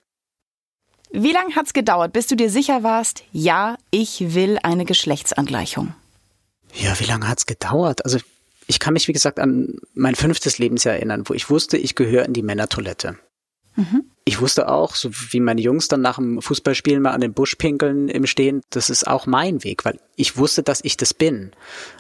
Wie 1.12 1.32
lange 1.32 1.56
hat's 1.56 1.73
gedauert, 1.73 2.12
bis 2.12 2.26
du 2.26 2.37
dir 2.37 2.50
sicher 2.50 2.83
warst, 2.83 3.25
ja, 3.33 3.76
ich 3.91 4.35
will 4.35 4.59
eine 4.62 4.85
Geschlechtsangleichung? 4.85 5.94
Ja, 6.75 7.00
wie 7.00 7.05
lange 7.05 7.26
hat's 7.26 7.47
gedauert? 7.47 8.05
Also 8.05 8.19
ich 8.67 8.79
kann 8.79 8.93
mich, 8.93 9.09
wie 9.09 9.12
gesagt, 9.12 9.41
an 9.41 9.79
mein 9.94 10.15
fünftes 10.15 10.59
Lebensjahr 10.59 10.94
erinnern, 10.94 11.25
wo 11.26 11.35
ich 11.35 11.50
wusste, 11.50 11.79
ich 11.79 11.97
gehöre 11.97 12.26
in 12.26 12.35
die 12.35 12.43
Männertoilette. 12.43 13.19
Mhm 13.75 14.10
ich 14.25 14.40
wusste 14.40 14.69
auch, 14.69 14.94
so 14.94 15.11
wie 15.31 15.40
meine 15.40 15.61
Jungs 15.61 15.88
dann 15.88 16.02
nach 16.02 16.17
dem 16.17 16.43
Fußballspielen 16.43 17.02
mal 17.02 17.12
an 17.12 17.20
den 17.20 17.32
Busch 17.32 17.55
pinkeln 17.56 18.08
im 18.08 18.26
Stehen, 18.26 18.61
das 18.70 18.90
ist 18.90 19.06
auch 19.06 19.26
mein 19.26 19.64
Weg, 19.64 19.84
weil 19.84 19.99
ich 20.17 20.37
wusste, 20.37 20.62
dass 20.62 20.84
ich 20.84 20.96
das 20.96 21.14
bin. 21.14 21.52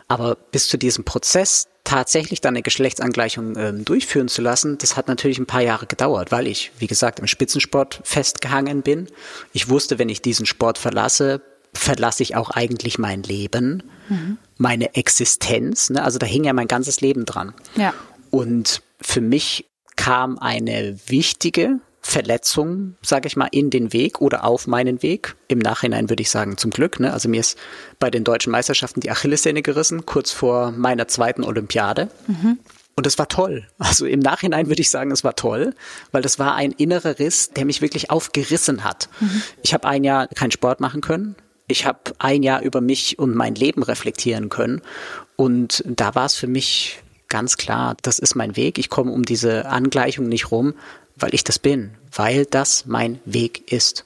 Aber 0.06 0.34
bis 0.34 0.68
zu 0.68 0.76
diesem 0.76 1.04
Prozess 1.04 1.66
tatsächlich 1.84 2.40
dann 2.40 2.54
eine 2.54 2.62
Geschlechtsangleichung 2.62 3.56
äh, 3.56 3.72
durchführen 3.72 4.28
zu 4.28 4.42
lassen, 4.42 4.76
das 4.78 4.96
hat 4.96 5.08
natürlich 5.08 5.38
ein 5.38 5.46
paar 5.46 5.62
Jahre 5.62 5.86
gedauert, 5.86 6.30
weil 6.30 6.46
ich, 6.46 6.72
wie 6.78 6.86
gesagt, 6.86 7.20
im 7.20 7.26
Spitzensport 7.26 8.00
festgehangen 8.04 8.82
bin. 8.82 9.08
Ich 9.52 9.68
wusste, 9.68 9.98
wenn 9.98 10.08
ich 10.08 10.20
diesen 10.20 10.46
Sport 10.46 10.78
verlasse, 10.78 11.40
verlasse 11.72 12.22
ich 12.22 12.36
auch 12.36 12.50
eigentlich 12.50 12.98
mein 12.98 13.22
Leben, 13.22 13.82
mhm. 14.08 14.38
meine 14.58 14.94
Existenz. 14.94 15.90
Ne? 15.90 16.02
Also 16.02 16.18
da 16.18 16.26
hing 16.26 16.44
ja 16.44 16.52
mein 16.52 16.68
ganzes 16.68 17.00
Leben 17.00 17.24
dran. 17.24 17.54
Ja. 17.76 17.94
Und 18.30 18.82
für 19.00 19.20
mich 19.20 19.70
kam 19.96 20.38
eine 20.38 20.98
wichtige 21.06 21.80
Verletzung, 22.02 22.96
sage 23.02 23.28
ich 23.28 23.36
mal, 23.36 23.48
in 23.52 23.70
den 23.70 23.92
Weg 23.92 24.20
oder 24.20 24.44
auf 24.44 24.66
meinen 24.66 25.02
Weg. 25.02 25.36
Im 25.48 25.58
Nachhinein 25.58 26.08
würde 26.08 26.22
ich 26.22 26.30
sagen, 26.30 26.56
zum 26.56 26.70
Glück. 26.70 26.98
Ne? 26.98 27.12
Also 27.12 27.28
mir 27.28 27.40
ist 27.40 27.58
bei 27.98 28.10
den 28.10 28.24
deutschen 28.24 28.50
Meisterschaften 28.50 29.00
die 29.00 29.10
Achillessehne 29.10 29.62
gerissen, 29.62 30.06
kurz 30.06 30.30
vor 30.30 30.70
meiner 30.72 31.08
zweiten 31.08 31.44
Olympiade. 31.44 32.08
Mhm. 32.26 32.58
Und 32.96 33.06
es 33.06 33.18
war 33.18 33.28
toll. 33.28 33.66
Also 33.78 34.06
im 34.06 34.20
Nachhinein 34.20 34.68
würde 34.68 34.82
ich 34.82 34.90
sagen, 34.90 35.10
es 35.10 35.24
war 35.24 35.36
toll, 35.36 35.74
weil 36.12 36.22
das 36.22 36.38
war 36.38 36.54
ein 36.54 36.72
innerer 36.72 37.18
Riss, 37.18 37.50
der 37.50 37.64
mich 37.64 37.82
wirklich 37.82 38.10
aufgerissen 38.10 38.82
hat. 38.84 39.08
Mhm. 39.20 39.42
Ich 39.62 39.74
habe 39.74 39.86
ein 39.88 40.04
Jahr 40.04 40.26
keinen 40.28 40.50
Sport 40.50 40.80
machen 40.80 41.00
können. 41.00 41.36
Ich 41.66 41.86
habe 41.86 42.00
ein 42.18 42.42
Jahr 42.42 42.62
über 42.62 42.80
mich 42.80 43.18
und 43.18 43.34
mein 43.34 43.54
Leben 43.54 43.82
reflektieren 43.82 44.48
können. 44.48 44.82
Und 45.36 45.84
da 45.86 46.14
war 46.14 46.26
es 46.26 46.34
für 46.34 46.46
mich 46.46 47.02
ganz 47.28 47.56
klar, 47.56 47.96
das 48.02 48.18
ist 48.18 48.34
mein 48.34 48.56
Weg. 48.56 48.78
Ich 48.78 48.88
komme 48.88 49.12
um 49.12 49.24
diese 49.24 49.66
Angleichung 49.66 50.28
nicht 50.28 50.50
rum 50.50 50.74
weil 51.20 51.34
ich 51.34 51.44
das 51.44 51.58
bin, 51.58 51.96
weil 52.14 52.46
das 52.46 52.86
mein 52.86 53.20
Weg 53.24 53.70
ist. 53.72 54.04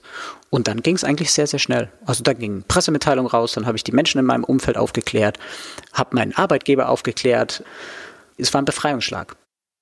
Und 0.50 0.68
dann 0.68 0.82
ging 0.82 0.94
es 0.94 1.04
eigentlich 1.04 1.32
sehr, 1.32 1.46
sehr 1.46 1.58
schnell. 1.58 1.90
Also 2.06 2.22
dann 2.22 2.38
ging 2.38 2.62
Pressemitteilung 2.66 3.26
raus, 3.26 3.52
dann 3.52 3.66
habe 3.66 3.76
ich 3.76 3.84
die 3.84 3.92
Menschen 3.92 4.18
in 4.18 4.24
meinem 4.24 4.44
Umfeld 4.44 4.76
aufgeklärt, 4.76 5.38
habe 5.92 6.14
meinen 6.14 6.34
Arbeitgeber 6.34 6.88
aufgeklärt. 6.88 7.64
Es 8.36 8.54
war 8.54 8.62
ein 8.62 8.64
Befreiungsschlag. 8.64 9.36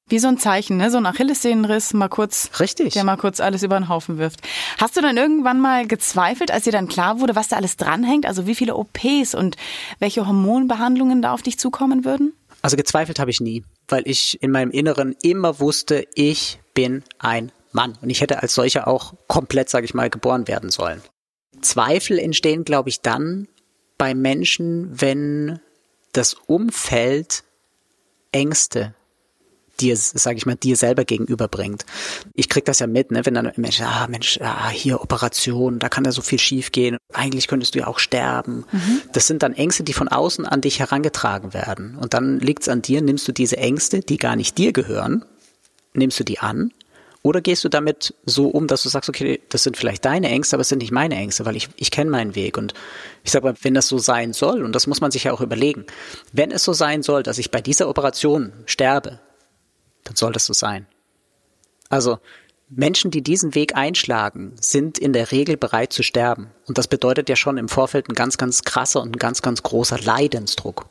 Wie 0.08 0.18
so 0.18 0.28
ein 0.28 0.38
Zeichen, 0.38 0.76
ne? 0.76 0.90
So 0.90 0.98
ein 0.98 1.06
Achillessehnenriss, 1.06 1.94
mal 1.94 2.08
kurz. 2.08 2.50
Richtig. 2.60 2.92
Der 2.92 3.04
mal 3.04 3.16
kurz 3.16 3.40
alles 3.40 3.62
über 3.62 3.78
den 3.78 3.88
Haufen 3.88 4.18
wirft. 4.18 4.40
Hast 4.78 4.96
du 4.96 5.00
dann 5.00 5.16
irgendwann 5.16 5.60
mal 5.60 5.86
gezweifelt, 5.86 6.50
als 6.50 6.64
dir 6.64 6.72
dann 6.72 6.88
klar 6.88 7.20
wurde, 7.20 7.36
was 7.36 7.48
da 7.48 7.56
alles 7.56 7.76
dranhängt? 7.76 8.26
Also 8.26 8.46
wie 8.46 8.54
viele 8.54 8.76
OPs 8.76 9.34
und 9.34 9.56
welche 10.00 10.26
Hormonbehandlungen 10.26 11.22
da 11.22 11.32
auf 11.32 11.42
dich 11.42 11.58
zukommen 11.58 12.04
würden? 12.04 12.34
Also 12.62 12.76
gezweifelt 12.76 13.18
habe 13.18 13.30
ich 13.30 13.40
nie, 13.40 13.64
weil 13.88 14.02
ich 14.06 14.42
in 14.42 14.50
meinem 14.50 14.70
Inneren 14.70 15.16
immer 15.22 15.60
wusste, 15.60 16.06
ich 16.14 16.60
bin 16.74 17.02
ein 17.18 17.52
Mann. 17.72 17.96
Und 18.00 18.10
ich 18.10 18.20
hätte 18.20 18.42
als 18.42 18.54
solcher 18.54 18.88
auch 18.88 19.14
komplett, 19.28 19.68
sage 19.68 19.84
ich 19.84 19.94
mal, 19.94 20.10
geboren 20.10 20.48
werden 20.48 20.70
sollen. 20.70 21.02
Zweifel 21.60 22.18
entstehen, 22.18 22.64
glaube 22.64 22.88
ich, 22.88 23.00
dann 23.00 23.48
bei 23.98 24.14
Menschen, 24.14 25.00
wenn 25.00 25.60
das 26.12 26.34
Umfeld 26.34 27.44
Ängste 28.32 28.94
dir, 29.80 29.96
sage 29.96 30.36
ich 30.36 30.46
mal, 30.46 30.54
dir 30.54 30.76
selber 30.76 31.04
gegenüberbringt. 31.04 31.84
Ich 32.34 32.48
krieg 32.48 32.64
das 32.64 32.78
ja 32.78 32.86
mit, 32.86 33.10
ne, 33.10 33.24
wenn 33.26 33.34
dann 33.34 33.46
ein 33.46 33.54
Mensch, 33.56 33.80
ah 33.80 34.06
Mensch, 34.08 34.38
ah, 34.40 34.70
hier 34.70 35.00
Operation, 35.00 35.78
da 35.78 35.88
kann 35.88 36.04
da 36.04 36.12
so 36.12 36.22
viel 36.22 36.38
schiefgehen. 36.38 36.98
Eigentlich 37.12 37.48
könntest 37.48 37.74
du 37.74 37.80
ja 37.80 37.86
auch 37.86 37.98
sterben. 37.98 38.64
Mhm. 38.70 39.02
Das 39.12 39.26
sind 39.26 39.42
dann 39.42 39.54
Ängste, 39.54 39.82
die 39.82 39.92
von 39.92 40.08
außen 40.08 40.46
an 40.46 40.60
dich 40.60 40.78
herangetragen 40.78 41.52
werden. 41.52 41.96
Und 41.96 42.14
dann 42.14 42.38
liegt 42.38 42.62
es 42.62 42.68
an 42.68 42.82
dir, 42.82 43.02
nimmst 43.02 43.26
du 43.26 43.32
diese 43.32 43.56
Ängste, 43.56 44.00
die 44.00 44.18
gar 44.18 44.36
nicht 44.36 44.58
dir 44.58 44.72
gehören, 44.72 45.24
nimmst 45.94 46.18
du 46.20 46.24
die 46.24 46.38
an 46.38 46.72
Oder 47.22 47.40
gehst 47.40 47.62
du 47.64 47.68
damit 47.68 48.14
so 48.26 48.48
um, 48.48 48.66
dass 48.66 48.82
du 48.82 48.88
sagst, 48.88 49.08
okay, 49.08 49.40
das 49.48 49.62
sind 49.62 49.76
vielleicht 49.76 50.04
deine 50.04 50.28
Ängste, 50.28 50.56
aber 50.56 50.62
es 50.62 50.68
sind 50.68 50.78
nicht 50.78 50.90
meine 50.90 51.14
Ängste, 51.14 51.44
weil 51.44 51.54
ich, 51.54 51.68
ich 51.76 51.90
kenne 51.90 52.10
meinen 52.10 52.34
Weg. 52.34 52.58
Und 52.58 52.74
ich 53.22 53.30
sage 53.30 53.46
mal, 53.46 53.54
wenn 53.62 53.74
das 53.74 53.88
so 53.88 53.98
sein 53.98 54.32
soll, 54.32 54.64
und 54.64 54.74
das 54.74 54.88
muss 54.88 55.00
man 55.00 55.12
sich 55.12 55.24
ja 55.24 55.32
auch 55.32 55.40
überlegen, 55.40 55.86
wenn 56.32 56.50
es 56.50 56.64
so 56.64 56.72
sein 56.72 57.02
soll, 57.02 57.22
dass 57.22 57.38
ich 57.38 57.50
bei 57.52 57.60
dieser 57.60 57.88
Operation 57.88 58.52
sterbe, 58.66 59.20
dann 60.04 60.16
soll 60.16 60.32
das 60.32 60.46
so 60.46 60.52
sein. 60.52 60.86
Also 61.88 62.18
Menschen, 62.68 63.10
die 63.10 63.22
diesen 63.22 63.54
Weg 63.54 63.76
einschlagen, 63.76 64.54
sind 64.58 64.98
in 64.98 65.12
der 65.12 65.30
Regel 65.30 65.56
bereit 65.56 65.92
zu 65.92 66.02
sterben. 66.02 66.50
Und 66.66 66.78
das 66.78 66.88
bedeutet 66.88 67.28
ja 67.28 67.36
schon 67.36 67.58
im 67.58 67.68
Vorfeld 67.68 68.08
ein 68.08 68.14
ganz, 68.14 68.38
ganz 68.38 68.62
krasser 68.62 69.00
und 69.00 69.14
ein 69.14 69.18
ganz, 69.18 69.42
ganz 69.42 69.62
großer 69.62 69.98
Leidensdruck 70.00 70.86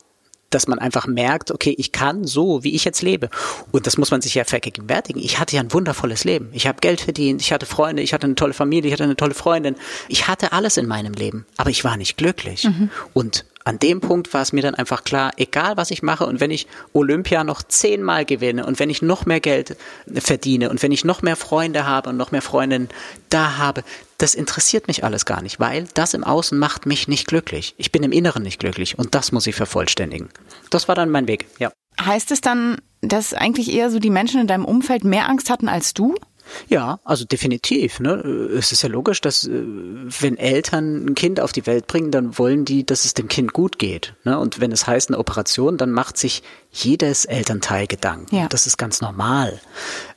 dass 0.54 0.68
man 0.68 0.78
einfach 0.78 1.06
merkt, 1.06 1.50
okay, 1.50 1.74
ich 1.76 1.92
kann 1.92 2.24
so, 2.24 2.64
wie 2.64 2.74
ich 2.74 2.84
jetzt 2.84 3.02
lebe. 3.02 3.28
Und 3.70 3.86
das 3.86 3.98
muss 3.98 4.10
man 4.10 4.20
sich 4.20 4.34
ja 4.34 4.44
vergegenwärtigen. 4.44 5.22
Ich 5.22 5.38
hatte 5.38 5.56
ja 5.56 5.62
ein 5.62 5.72
wundervolles 5.72 6.24
Leben. 6.24 6.50
Ich 6.52 6.66
habe 6.66 6.78
Geld 6.80 7.00
verdient, 7.00 7.40
ich 7.40 7.52
hatte 7.52 7.66
Freunde, 7.66 8.02
ich 8.02 8.12
hatte 8.12 8.26
eine 8.26 8.34
tolle 8.34 8.52
Familie, 8.52 8.88
ich 8.88 8.92
hatte 8.92 9.04
eine 9.04 9.16
tolle 9.16 9.34
Freundin. 9.34 9.76
Ich 10.08 10.28
hatte 10.28 10.52
alles 10.52 10.76
in 10.76 10.86
meinem 10.86 11.14
Leben, 11.14 11.46
aber 11.56 11.70
ich 11.70 11.84
war 11.84 11.96
nicht 11.96 12.16
glücklich. 12.16 12.64
Mhm. 12.64 12.90
Und 13.12 13.44
an 13.64 13.78
dem 13.78 14.00
Punkt 14.00 14.32
war 14.34 14.42
es 14.42 14.52
mir 14.52 14.62
dann 14.62 14.74
einfach 14.74 15.04
klar, 15.04 15.32
egal 15.36 15.76
was 15.76 15.90
ich 15.90 16.02
mache 16.02 16.26
und 16.26 16.40
wenn 16.40 16.50
ich 16.50 16.66
Olympia 16.92 17.44
noch 17.44 17.62
zehnmal 17.62 18.24
gewinne 18.24 18.66
und 18.66 18.78
wenn 18.78 18.90
ich 18.90 19.02
noch 19.02 19.26
mehr 19.26 19.40
Geld 19.40 19.76
verdiene 20.14 20.70
und 20.70 20.82
wenn 20.82 20.92
ich 20.92 21.04
noch 21.04 21.22
mehr 21.22 21.36
Freunde 21.36 21.86
habe 21.86 22.10
und 22.10 22.16
noch 22.16 22.32
mehr 22.32 22.42
Freundinnen 22.42 22.88
da 23.28 23.58
habe, 23.58 23.84
das 24.18 24.34
interessiert 24.34 24.88
mich 24.88 25.04
alles 25.04 25.26
gar 25.26 25.42
nicht, 25.42 25.60
weil 25.60 25.86
das 25.94 26.14
im 26.14 26.24
Außen 26.24 26.58
macht 26.58 26.86
mich 26.86 27.08
nicht 27.08 27.26
glücklich. 27.26 27.74
Ich 27.76 27.92
bin 27.92 28.02
im 28.02 28.12
Inneren 28.12 28.42
nicht 28.42 28.60
glücklich 28.60 28.98
und 28.98 29.14
das 29.14 29.32
muss 29.32 29.46
ich 29.46 29.54
vervollständigen. 29.54 30.28
Das 30.70 30.88
war 30.88 30.94
dann 30.94 31.10
mein 31.10 31.28
Weg, 31.28 31.46
ja. 31.58 31.72
Heißt 32.00 32.30
es 32.30 32.40
dann, 32.40 32.78
dass 33.00 33.34
eigentlich 33.34 33.72
eher 33.72 33.90
so 33.90 33.98
die 33.98 34.10
Menschen 34.10 34.40
in 34.40 34.46
deinem 34.46 34.64
Umfeld 34.64 35.04
mehr 35.04 35.28
Angst 35.28 35.50
hatten 35.50 35.68
als 35.68 35.92
du? 35.92 36.14
Ja, 36.68 37.00
also 37.04 37.24
definitiv. 37.24 38.00
Ne? 38.00 38.14
Es 38.14 38.72
ist 38.72 38.82
ja 38.82 38.88
logisch, 38.88 39.20
dass 39.20 39.46
äh, 39.46 39.50
wenn 39.52 40.36
Eltern 40.36 41.06
ein 41.06 41.14
Kind 41.14 41.40
auf 41.40 41.52
die 41.52 41.66
Welt 41.66 41.86
bringen, 41.86 42.10
dann 42.10 42.38
wollen 42.38 42.64
die, 42.64 42.84
dass 42.84 43.04
es 43.04 43.14
dem 43.14 43.28
Kind 43.28 43.52
gut 43.52 43.78
geht. 43.78 44.14
Ne? 44.24 44.38
Und 44.38 44.60
wenn 44.60 44.72
es 44.72 44.86
heißt 44.86 45.10
eine 45.10 45.18
Operation, 45.18 45.76
dann 45.76 45.90
macht 45.90 46.16
sich 46.16 46.42
jedes 46.70 47.24
Elternteil 47.24 47.86
Gedanken. 47.86 48.34
Ja. 48.34 48.48
Das 48.48 48.66
ist 48.66 48.76
ganz 48.78 49.00
normal. 49.00 49.60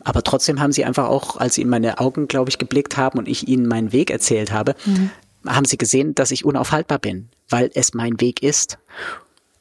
Aber 0.04 0.24
trotzdem 0.24 0.60
haben 0.62 0.72
sie 0.72 0.86
einfach 0.86 1.08
auch, 1.08 1.38
als 1.38 1.56
sie 1.56 1.62
in 1.62 1.70
meine 1.70 2.00
Augen, 2.00 2.28
glaube 2.28 2.50
ich, 2.50 2.58
geblickt 2.58 2.98
haben 2.98 3.20
und 3.20 3.28
ich 3.28 3.48
ihnen 3.48 3.68
meinen 3.68 3.92
Weg 3.92 4.10
erzählt 4.10 4.52
habe, 4.52 4.76
mhm. 4.86 5.12
haben 5.48 5.66
sie 5.66 5.78
gesehen, 5.78 6.16
dass 6.16 6.32
ich 6.32 6.46
unaufhaltbar 6.46 7.00
bin, 7.00 7.30
weil 7.50 7.70
es 7.74 7.94
mein 7.94 8.20
Weg 8.22 8.42
ist. 8.42 8.78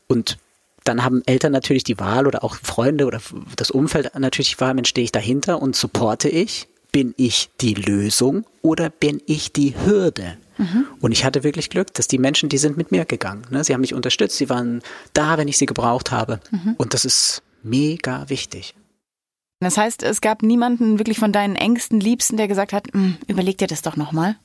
Und 0.06 0.38
dann 0.84 1.02
haben 1.02 1.22
Eltern 1.26 1.52
natürlich 1.52 1.84
die 1.84 1.98
Wahl 1.98 2.26
oder 2.26 2.44
auch 2.44 2.56
Freunde 2.56 3.06
oder 3.06 3.20
das 3.56 3.70
Umfeld 3.70 4.16
natürlich 4.18 4.54
die 4.54 4.60
Wahl, 4.60 4.74
Mensch, 4.74 4.90
stehe 4.90 5.04
ich 5.04 5.12
dahinter 5.12 5.60
und 5.60 5.74
supporte 5.74 6.28
ich? 6.28 6.68
Bin 6.92 7.14
ich 7.16 7.50
die 7.60 7.74
Lösung 7.74 8.44
oder 8.62 8.90
bin 8.90 9.20
ich 9.26 9.52
die 9.52 9.74
Hürde? 9.84 10.36
Mhm. 10.58 10.86
Und 11.00 11.12
ich 11.12 11.24
hatte 11.24 11.42
wirklich 11.42 11.70
Glück, 11.70 11.92
dass 11.94 12.06
die 12.06 12.18
Menschen, 12.18 12.48
die 12.48 12.58
sind 12.58 12.76
mit 12.76 12.92
mir 12.92 13.04
gegangen. 13.04 13.44
Ne? 13.50 13.64
Sie 13.64 13.74
haben 13.74 13.80
mich 13.80 13.94
unterstützt, 13.94 14.36
sie 14.36 14.48
waren 14.48 14.80
da, 15.12 15.36
wenn 15.38 15.48
ich 15.48 15.58
sie 15.58 15.66
gebraucht 15.66 16.12
habe. 16.12 16.38
Mhm. 16.52 16.74
Und 16.76 16.94
das 16.94 17.04
ist 17.04 17.42
mega 17.62 18.28
wichtig. 18.28 18.74
Das 19.60 19.76
heißt, 19.76 20.02
es 20.02 20.20
gab 20.20 20.42
niemanden 20.42 20.98
wirklich 20.98 21.18
von 21.18 21.32
deinen 21.32 21.56
engsten 21.56 21.98
Liebsten, 21.98 22.36
der 22.36 22.48
gesagt 22.48 22.72
hat, 22.72 22.92
hm, 22.92 23.16
überleg 23.26 23.58
dir 23.58 23.66
das 23.66 23.82
doch 23.82 23.96
nochmal. 23.96 24.36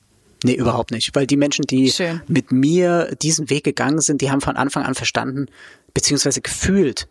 Nee, 0.42 0.54
überhaupt 0.54 0.90
nicht. 0.90 1.14
Weil 1.14 1.26
die 1.26 1.36
Menschen, 1.36 1.66
die 1.66 1.90
Schön. 1.90 2.22
mit 2.26 2.50
mir 2.52 3.14
diesen 3.22 3.50
Weg 3.50 3.64
gegangen 3.64 4.00
sind, 4.00 4.22
die 4.22 4.30
haben 4.30 4.40
von 4.40 4.56
Anfang 4.56 4.84
an 4.84 4.94
verstanden, 4.94 5.46
beziehungsweise 5.92 6.40
gefühlt, 6.40 7.08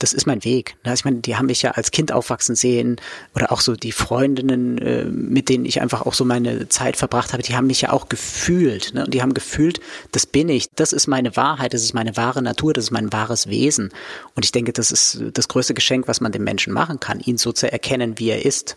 das 0.00 0.14
ist 0.14 0.26
mein 0.26 0.42
Weg. 0.44 0.76
Also 0.82 1.00
ich 1.00 1.04
meine, 1.04 1.18
die 1.18 1.36
haben 1.36 1.46
mich 1.46 1.60
ja 1.60 1.72
als 1.72 1.90
Kind 1.90 2.10
aufwachsen 2.10 2.56
sehen 2.56 2.96
oder 3.34 3.52
auch 3.52 3.60
so 3.60 3.76
die 3.76 3.92
Freundinnen, 3.92 4.78
äh, 4.78 5.04
mit 5.04 5.50
denen 5.50 5.66
ich 5.66 5.82
einfach 5.82 6.06
auch 6.06 6.14
so 6.14 6.24
meine 6.24 6.68
Zeit 6.70 6.96
verbracht 6.96 7.32
habe, 7.32 7.42
die 7.42 7.54
haben 7.54 7.66
mich 7.66 7.82
ja 7.82 7.92
auch 7.92 8.08
gefühlt. 8.08 8.94
Ne? 8.94 9.04
Und 9.04 9.12
die 9.12 9.20
haben 9.20 9.34
gefühlt, 9.34 9.80
das 10.12 10.24
bin 10.24 10.48
ich, 10.48 10.70
das 10.74 10.94
ist 10.94 11.06
meine 11.06 11.36
Wahrheit, 11.36 11.74
das 11.74 11.82
ist 11.82 11.92
meine 11.92 12.16
wahre 12.16 12.40
Natur, 12.40 12.72
das 12.72 12.84
ist 12.84 12.90
mein 12.90 13.12
wahres 13.12 13.48
Wesen. 13.48 13.90
Und 14.34 14.44
ich 14.46 14.52
denke, 14.52 14.72
das 14.72 14.90
ist 14.90 15.22
das 15.34 15.48
größte 15.48 15.74
Geschenk, 15.74 16.08
was 16.08 16.22
man 16.22 16.32
dem 16.32 16.44
Menschen 16.44 16.72
machen 16.72 16.98
kann, 16.98 17.20
ihn 17.20 17.36
so 17.36 17.52
zu 17.52 17.70
erkennen, 17.70 18.18
wie 18.18 18.30
er 18.30 18.44
ist. 18.44 18.76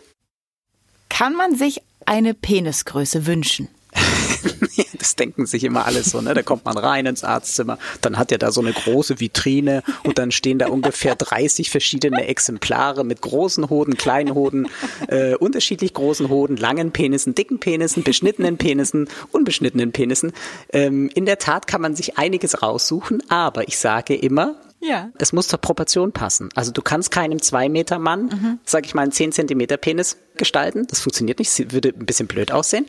Kann 1.08 1.34
man 1.34 1.56
sich 1.56 1.80
eine 2.04 2.34
Penisgröße 2.34 3.26
wünschen? 3.26 3.68
das 4.98 5.16
denken 5.16 5.46
sich 5.46 5.64
immer 5.64 5.86
alles 5.86 6.10
so, 6.10 6.20
ne? 6.20 6.34
Da 6.34 6.42
kommt 6.42 6.64
man 6.64 6.76
rein 6.76 7.06
ins 7.06 7.24
Arztzimmer, 7.24 7.78
dann 8.00 8.18
hat 8.18 8.32
er 8.32 8.38
da 8.38 8.50
so 8.50 8.60
eine 8.60 8.72
große 8.72 9.20
Vitrine 9.20 9.82
und 10.02 10.18
dann 10.18 10.30
stehen 10.30 10.58
da 10.58 10.68
ungefähr 10.68 11.14
30 11.14 11.70
verschiedene 11.70 12.26
Exemplare 12.26 13.04
mit 13.04 13.20
großen 13.20 13.70
Hoden, 13.70 13.96
kleinen 13.96 14.34
Hoden, 14.34 14.68
äh, 15.08 15.34
unterschiedlich 15.34 15.94
großen 15.94 16.28
Hoden, 16.28 16.56
langen 16.56 16.92
Penissen, 16.92 17.34
dicken 17.34 17.60
Penissen, 17.60 18.02
beschnittenen 18.02 18.56
Penissen, 18.56 19.08
unbeschnittenen 19.32 19.92
Penissen. 19.92 20.32
Ähm, 20.72 21.10
in 21.14 21.26
der 21.26 21.38
Tat 21.38 21.66
kann 21.66 21.80
man 21.80 21.94
sich 21.94 22.18
einiges 22.18 22.62
raussuchen, 22.62 23.22
aber 23.28 23.68
ich 23.68 23.78
sage 23.78 24.14
immer, 24.14 24.56
ja. 24.80 25.10
Es 25.18 25.32
muss 25.32 25.48
zur 25.48 25.58
Proportion 25.58 26.12
passen. 26.12 26.50
Also 26.54 26.70
du 26.70 26.82
kannst 26.82 27.10
keinem 27.10 27.40
zwei 27.40 27.70
Meter 27.70 27.98
Mann, 27.98 28.26
mhm. 28.26 28.58
sag 28.64 28.84
ich 28.84 28.94
mal, 28.94 29.00
einen 29.00 29.12
zehn 29.12 29.32
Zentimeter 29.32 29.78
Penis 29.78 30.18
gestalten. 30.36 30.86
Das 30.88 31.00
funktioniert 31.00 31.38
nicht. 31.38 31.58
Das 31.58 31.72
würde 31.72 31.88
ein 31.88 32.04
bisschen 32.04 32.26
blöd 32.26 32.52
aussehen. 32.52 32.86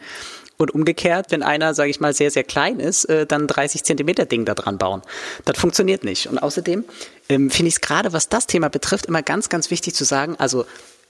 Und 0.58 0.74
umgekehrt, 0.74 1.32
wenn 1.32 1.44
einer, 1.44 1.74
sage 1.74 1.90
ich 1.90 2.00
mal, 2.00 2.14
sehr, 2.14 2.32
sehr 2.32 2.44
klein 2.44 2.80
ist, 2.80 3.06
äh, 3.06 3.26
dann 3.26 3.48
30 3.48 3.84
Zentimeter 3.84 4.26
Ding 4.26 4.46
da 4.46 4.54
dran 4.54 4.78
bauen. 4.78 5.02
Das 5.44 5.58
funktioniert 5.58 6.04
nicht. 6.04 6.28
Und 6.28 6.38
außerdem 6.38 6.86
ähm, 7.30 7.50
finde 7.50 7.68
ich 7.68 7.76
es 7.76 7.82
gerade, 7.82 8.14
was 8.14 8.30
das 8.30 8.48
Thema 8.48 8.70
betrifft, 8.70 9.08
immer 9.08 9.22
ganz, 9.22 9.50
ganz 9.50 9.70
wichtig 9.72 9.96
zu 9.96 10.06
sagen, 10.06 10.36
also 10.38 10.66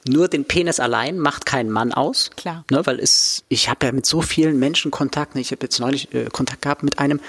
nur 0.07 0.27
den 0.27 0.45
Penis 0.45 0.79
allein 0.79 1.17
macht 1.17 1.45
keinen 1.45 1.71
Mann 1.71 1.91
aus. 1.91 2.29
Klar. 2.37 2.63
Ne, 2.69 2.85
weil 2.85 2.99
es, 2.99 3.43
ich 3.49 3.69
habe 3.69 3.87
ja 3.87 3.91
mit 3.91 4.05
so 4.05 4.21
vielen 4.21 4.59
Menschen 4.59 4.91
Kontakt. 4.91 5.35
Ne, 5.35 5.41
ich 5.41 5.51
habe 5.51 5.63
jetzt 5.63 5.79
neulich 5.79 6.13
äh, 6.13 6.25
Kontakt 6.25 6.61
gehabt 6.61 6.83
mit 6.83 6.99
einem, 6.99 7.19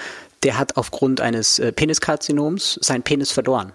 der 0.43 0.57
hat 0.57 0.77
aufgrund 0.77 1.19
eines 1.19 1.59
äh, 1.59 1.71
Peniskarzinoms 1.71 2.79
seinen 2.81 3.01
Penis 3.03 3.31
verloren. 3.31 3.73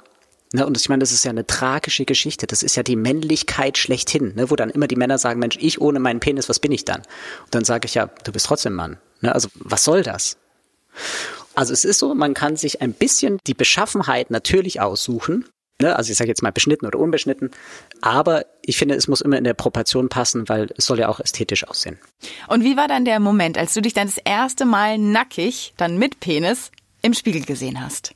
Ne, 0.54 0.66
und 0.66 0.76
ich 0.76 0.88
meine, 0.90 1.00
das 1.00 1.12
ist 1.12 1.24
ja 1.24 1.30
eine 1.30 1.46
tragische 1.46 2.04
Geschichte. 2.04 2.46
Das 2.46 2.62
ist 2.62 2.76
ja 2.76 2.82
die 2.82 2.96
Männlichkeit 2.96 3.78
schlechthin, 3.78 4.34
ne, 4.34 4.50
wo 4.50 4.56
dann 4.56 4.68
immer 4.68 4.86
die 4.86 4.96
Männer 4.96 5.16
sagen, 5.16 5.40
Mensch, 5.40 5.56
ich 5.58 5.80
ohne 5.80 5.98
meinen 5.98 6.20
Penis, 6.20 6.48
was 6.48 6.60
bin 6.60 6.72
ich 6.72 6.84
dann? 6.84 7.00
Und 7.44 7.54
dann 7.54 7.64
sage 7.64 7.86
ich 7.86 7.94
ja, 7.94 8.10
du 8.24 8.32
bist 8.32 8.46
trotzdem 8.46 8.74
Mann. 8.74 8.98
Ne, 9.22 9.34
also 9.34 9.48
was 9.54 9.84
soll 9.84 10.02
das? 10.02 10.36
Also 11.54 11.72
es 11.72 11.84
ist 11.84 11.98
so, 11.98 12.14
man 12.14 12.34
kann 12.34 12.56
sich 12.56 12.82
ein 12.82 12.92
bisschen 12.92 13.38
die 13.46 13.54
Beschaffenheit 13.54 14.30
natürlich 14.30 14.80
aussuchen. 14.80 15.46
Ne, 15.80 15.96
also 15.96 16.12
ich 16.12 16.18
sage 16.18 16.28
jetzt 16.28 16.42
mal 16.42 16.52
beschnitten 16.52 16.86
oder 16.86 16.98
unbeschnitten. 16.98 17.50
Aber 18.02 18.44
ich 18.60 18.76
finde, 18.76 18.94
es 18.94 19.08
muss 19.08 19.22
immer 19.22 19.38
in 19.38 19.44
der 19.44 19.54
Proportion 19.54 20.10
passen, 20.10 20.50
weil 20.50 20.68
es 20.76 20.84
soll 20.84 20.98
ja 20.98 21.08
auch 21.08 21.18
ästhetisch 21.18 21.66
aussehen. 21.66 21.98
Und 22.48 22.62
wie 22.62 22.76
war 22.76 22.88
dann 22.88 23.06
der 23.06 23.20
Moment, 23.20 23.56
als 23.56 23.72
du 23.72 23.80
dich 23.80 23.94
dann 23.94 24.06
das 24.06 24.18
erste 24.22 24.66
Mal 24.66 24.98
nackig, 24.98 25.72
dann 25.78 25.96
mit 25.96 26.20
Penis, 26.20 26.70
im 27.00 27.14
Spiegel 27.14 27.44
gesehen 27.44 27.82
hast? 27.82 28.14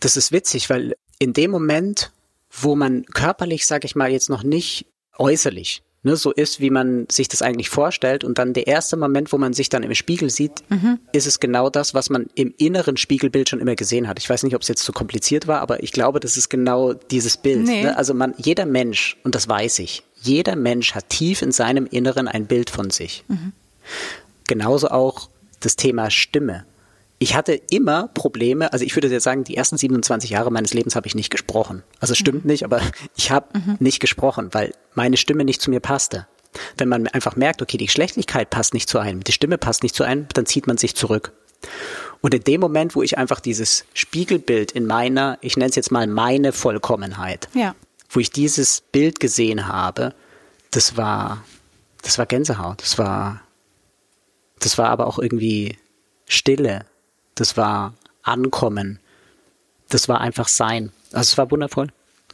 Das 0.00 0.16
ist 0.16 0.32
witzig, 0.32 0.70
weil 0.70 0.94
in 1.22 1.32
dem 1.32 1.52
Moment, 1.52 2.10
wo 2.50 2.74
man 2.74 3.04
körperlich, 3.06 3.64
sage 3.64 3.86
ich 3.86 3.94
mal, 3.94 4.10
jetzt 4.10 4.28
noch 4.28 4.42
nicht 4.42 4.86
äußerlich 5.18 5.82
ne, 6.02 6.16
so 6.16 6.32
ist, 6.32 6.58
wie 6.58 6.70
man 6.70 7.06
sich 7.08 7.28
das 7.28 7.42
eigentlich 7.42 7.70
vorstellt. 7.70 8.24
Und 8.24 8.38
dann 8.38 8.54
der 8.54 8.66
erste 8.66 8.96
Moment, 8.96 9.32
wo 9.32 9.38
man 9.38 9.52
sich 9.52 9.68
dann 9.68 9.84
im 9.84 9.94
Spiegel 9.94 10.30
sieht, 10.30 10.68
mhm. 10.68 10.98
ist 11.12 11.28
es 11.28 11.38
genau 11.38 11.70
das, 11.70 11.94
was 11.94 12.10
man 12.10 12.26
im 12.34 12.52
inneren 12.58 12.96
Spiegelbild 12.96 13.48
schon 13.48 13.60
immer 13.60 13.76
gesehen 13.76 14.08
hat. 14.08 14.18
Ich 14.18 14.28
weiß 14.28 14.42
nicht, 14.42 14.56
ob 14.56 14.62
es 14.62 14.68
jetzt 14.68 14.82
zu 14.82 14.92
kompliziert 14.92 15.46
war, 15.46 15.60
aber 15.60 15.80
ich 15.84 15.92
glaube, 15.92 16.18
das 16.18 16.36
ist 16.36 16.48
genau 16.48 16.92
dieses 16.92 17.36
Bild. 17.36 17.66
Nee. 17.66 17.84
Ne? 17.84 17.96
Also 17.96 18.14
man, 18.14 18.34
jeder 18.36 18.66
Mensch, 18.66 19.16
und 19.22 19.36
das 19.36 19.48
weiß 19.48 19.78
ich, 19.78 20.02
jeder 20.20 20.56
Mensch 20.56 20.96
hat 20.96 21.08
tief 21.08 21.40
in 21.40 21.52
seinem 21.52 21.86
Inneren 21.86 22.26
ein 22.26 22.46
Bild 22.46 22.68
von 22.68 22.90
sich. 22.90 23.22
Mhm. 23.28 23.52
Genauso 24.48 24.88
auch 24.88 25.28
das 25.60 25.76
Thema 25.76 26.10
Stimme 26.10 26.64
ich 27.22 27.36
hatte 27.36 27.52
immer 27.70 28.08
Probleme, 28.08 28.72
also 28.72 28.84
ich 28.84 28.96
würde 28.96 29.06
jetzt 29.06 29.22
sagen, 29.22 29.44
die 29.44 29.56
ersten 29.56 29.76
27 29.76 30.30
Jahre 30.30 30.50
meines 30.50 30.74
Lebens 30.74 30.96
habe 30.96 31.06
ich 31.06 31.14
nicht 31.14 31.30
gesprochen. 31.30 31.84
Also 32.00 32.12
es 32.12 32.18
stimmt 32.18 32.44
mhm. 32.44 32.50
nicht, 32.50 32.64
aber 32.64 32.80
ich 33.16 33.30
habe 33.30 33.56
mhm. 33.56 33.76
nicht 33.78 34.00
gesprochen, 34.00 34.48
weil 34.50 34.74
meine 34.94 35.16
Stimme 35.16 35.44
nicht 35.44 35.62
zu 35.62 35.70
mir 35.70 35.78
passte. 35.78 36.26
Wenn 36.76 36.88
man 36.88 37.06
einfach 37.06 37.36
merkt, 37.36 37.62
okay, 37.62 37.76
die 37.76 37.86
Geschlechtlichkeit 37.86 38.50
passt 38.50 38.74
nicht 38.74 38.88
zu 38.88 38.98
einem, 38.98 39.22
die 39.22 39.30
Stimme 39.30 39.56
passt 39.56 39.84
nicht 39.84 39.94
zu 39.94 40.02
einem, 40.02 40.26
dann 40.34 40.46
zieht 40.46 40.66
man 40.66 40.78
sich 40.78 40.96
zurück. 40.96 41.32
Und 42.22 42.34
in 42.34 42.42
dem 42.42 42.60
Moment, 42.60 42.96
wo 42.96 43.04
ich 43.04 43.16
einfach 43.16 43.38
dieses 43.38 43.84
Spiegelbild 43.94 44.72
in 44.72 44.86
meiner, 44.86 45.38
ich 45.42 45.56
nenne 45.56 45.70
es 45.70 45.76
jetzt 45.76 45.92
mal 45.92 46.08
meine 46.08 46.52
Vollkommenheit, 46.52 47.48
ja. 47.54 47.76
wo 48.10 48.18
ich 48.18 48.32
dieses 48.32 48.80
Bild 48.80 49.20
gesehen 49.20 49.68
habe, 49.68 50.12
das 50.72 50.96
war, 50.96 51.44
das 52.02 52.18
war 52.18 52.26
Gänsehaut, 52.26 52.82
das 52.82 52.98
war, 52.98 53.42
das 54.58 54.76
war 54.76 54.88
aber 54.88 55.06
auch 55.06 55.20
irgendwie 55.20 55.78
Stille, 56.26 56.84
das 57.34 57.56
war 57.56 57.94
Ankommen, 58.22 59.00
das 59.88 60.08
war 60.08 60.20
einfach 60.20 60.48
Sein. 60.48 60.92
Also 61.12 61.32
es 61.32 61.38
war 61.38 61.50
wundervoll, 61.50 61.88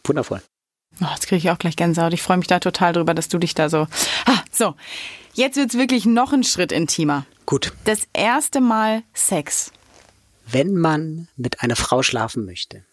wundervoll. 0.05 0.43
Oh, 1.01 1.07
jetzt 1.13 1.27
kriege 1.29 1.39
ich 1.39 1.51
auch 1.51 1.59
gleich 1.59 1.77
Gänsehaut. 1.77 2.13
Ich 2.13 2.23
freue 2.23 2.39
mich 2.39 2.47
da 2.49 2.59
total 2.59 2.93
drüber, 2.93 3.15
dass 3.15 3.29
du 3.29 3.39
dich 3.39 3.55
da 3.55 3.69
so. 3.69 3.87
Ah, 4.27 4.43
so, 4.51 4.75
jetzt 5.35 5.57
wird 5.57 5.71
es 5.71 5.79
wirklich 5.79 6.07
noch 6.07 6.33
ein 6.33 6.45
Schritt 6.45 6.73
intimer. 6.73 7.25
Gut. 7.47 7.73
Das 7.85 8.09
erste 8.13 8.61
Mal 8.61 9.03
Sex. 9.15 9.73
Wenn 10.51 10.75
man 10.77 11.29
mit 11.37 11.63
einer 11.63 11.77
Frau 11.77 12.03
schlafen 12.03 12.45
möchte, 12.45 12.85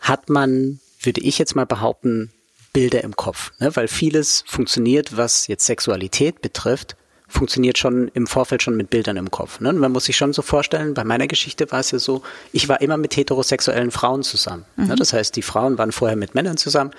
hat 0.00 0.28
man, 0.28 0.80
würde 1.00 1.20
ich 1.20 1.38
jetzt 1.38 1.56
mal 1.56 1.66
behaupten, 1.66 2.32
Bilder 2.72 3.04
im 3.04 3.16
Kopf, 3.16 3.52
ne? 3.58 3.74
weil 3.76 3.86
vieles 3.86 4.44
funktioniert, 4.46 5.16
was 5.16 5.46
jetzt 5.46 5.66
Sexualität 5.66 6.40
betrifft, 6.40 6.96
funktioniert 7.32 7.78
schon 7.78 8.08
im 8.08 8.26
Vorfeld 8.26 8.62
schon 8.62 8.76
mit 8.76 8.90
Bildern 8.90 9.16
im 9.16 9.30
Kopf. 9.30 9.58
Ne? 9.60 9.72
Man 9.72 9.90
muss 9.90 10.04
sich 10.04 10.16
schon 10.16 10.32
so 10.32 10.42
vorstellen, 10.42 10.92
bei 10.92 11.02
meiner 11.02 11.26
Geschichte 11.26 11.70
war 11.72 11.80
es 11.80 11.90
ja 11.90 11.98
so, 11.98 12.22
ich 12.52 12.68
war 12.68 12.80
immer 12.82 12.98
mit 12.98 13.16
heterosexuellen 13.16 13.90
Frauen 13.90 14.22
zusammen. 14.22 14.64
Ne? 14.76 14.84
Mhm. 14.84 14.90
Ne? 14.90 14.96
Das 14.96 15.12
heißt, 15.14 15.34
die 15.34 15.42
Frauen 15.42 15.78
waren 15.78 15.92
vorher 15.92 16.16
mit 16.16 16.34
Männern 16.34 16.58
zusammen 16.58 16.90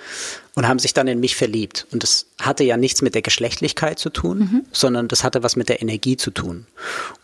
und 0.54 0.66
haben 0.66 0.80
sich 0.80 0.92
dann 0.92 1.06
in 1.06 1.20
mich 1.20 1.36
verliebt. 1.36 1.86
Und 1.92 2.02
das 2.02 2.26
hatte 2.40 2.64
ja 2.64 2.76
nichts 2.76 3.00
mit 3.00 3.14
der 3.14 3.22
Geschlechtlichkeit 3.22 3.98
zu 3.98 4.10
tun, 4.10 4.38
mhm. 4.38 4.64
sondern 4.72 5.06
das 5.06 5.22
hatte 5.22 5.42
was 5.44 5.54
mit 5.54 5.68
der 5.68 5.80
Energie 5.80 6.16
zu 6.16 6.32
tun. 6.32 6.66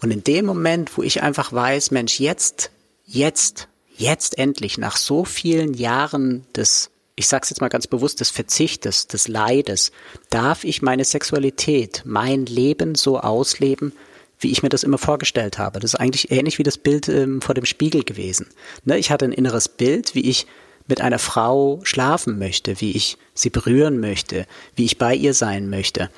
Und 0.01 0.13
in 0.13 0.23
dem 0.23 0.47
Moment, 0.47 0.97
wo 0.97 1.03
ich 1.03 1.23
einfach 1.23 1.53
weiß, 1.53 1.91
Mensch, 1.91 2.21
jetzt, 2.21 2.71
jetzt, 3.07 3.67
jetzt 3.97 4.39
endlich, 4.39 4.79
nach 4.79 4.97
so 4.97 5.25
vielen 5.25 5.75
Jahren 5.75 6.47
des 6.55 6.90
ich 7.21 7.29
sage 7.29 7.43
es 7.45 7.51
jetzt 7.51 7.61
mal 7.61 7.69
ganz 7.69 7.87
bewusst, 7.87 8.21
des 8.21 8.31
Verzichtes, 8.31 9.07
des 9.07 9.29
Leides, 9.29 9.93
darf 10.31 10.65
ich 10.65 10.81
meine 10.81 11.05
Sexualität, 11.05 12.03
mein 12.07 12.47
Leben 12.47 12.95
so 12.95 13.21
ausleben, 13.21 13.93
wie 14.39 14.51
ich 14.51 14.63
mir 14.63 14.71
das 14.71 14.85
immer 14.85 14.97
vorgestellt 14.97 15.59
habe. 15.59 15.81
Das 15.81 15.93
ist 15.93 16.01
eigentlich 16.01 16.31
ähnlich 16.31 16.59
wie 16.59 16.63
das 16.63 16.79
Bild 16.79 17.11
ähm, 17.11 17.43
vor 17.43 17.55
dem 17.55 17.67
Spiegel 17.67 18.05
gewesen. 18.05 18.47
Ne, 18.87 18.97
ich 18.97 19.11
hatte 19.11 19.27
ein 19.27 19.33
inneres 19.33 19.69
Bild, 19.69 20.15
wie 20.15 20.31
ich 20.31 20.47
mit 20.89 21.03
einer 21.03 21.19
Frau 21.19 21.81
schlafen 21.83 22.39
möchte, 22.39 22.81
wie 22.81 22.93
ich 22.93 23.19
sie 23.35 23.51
berühren 23.51 24.01
möchte, 24.01 24.47
wie 24.75 24.87
ich 24.87 24.97
bei 24.97 25.15
ihr 25.15 25.35
sein 25.35 25.69
möchte. 25.69 26.09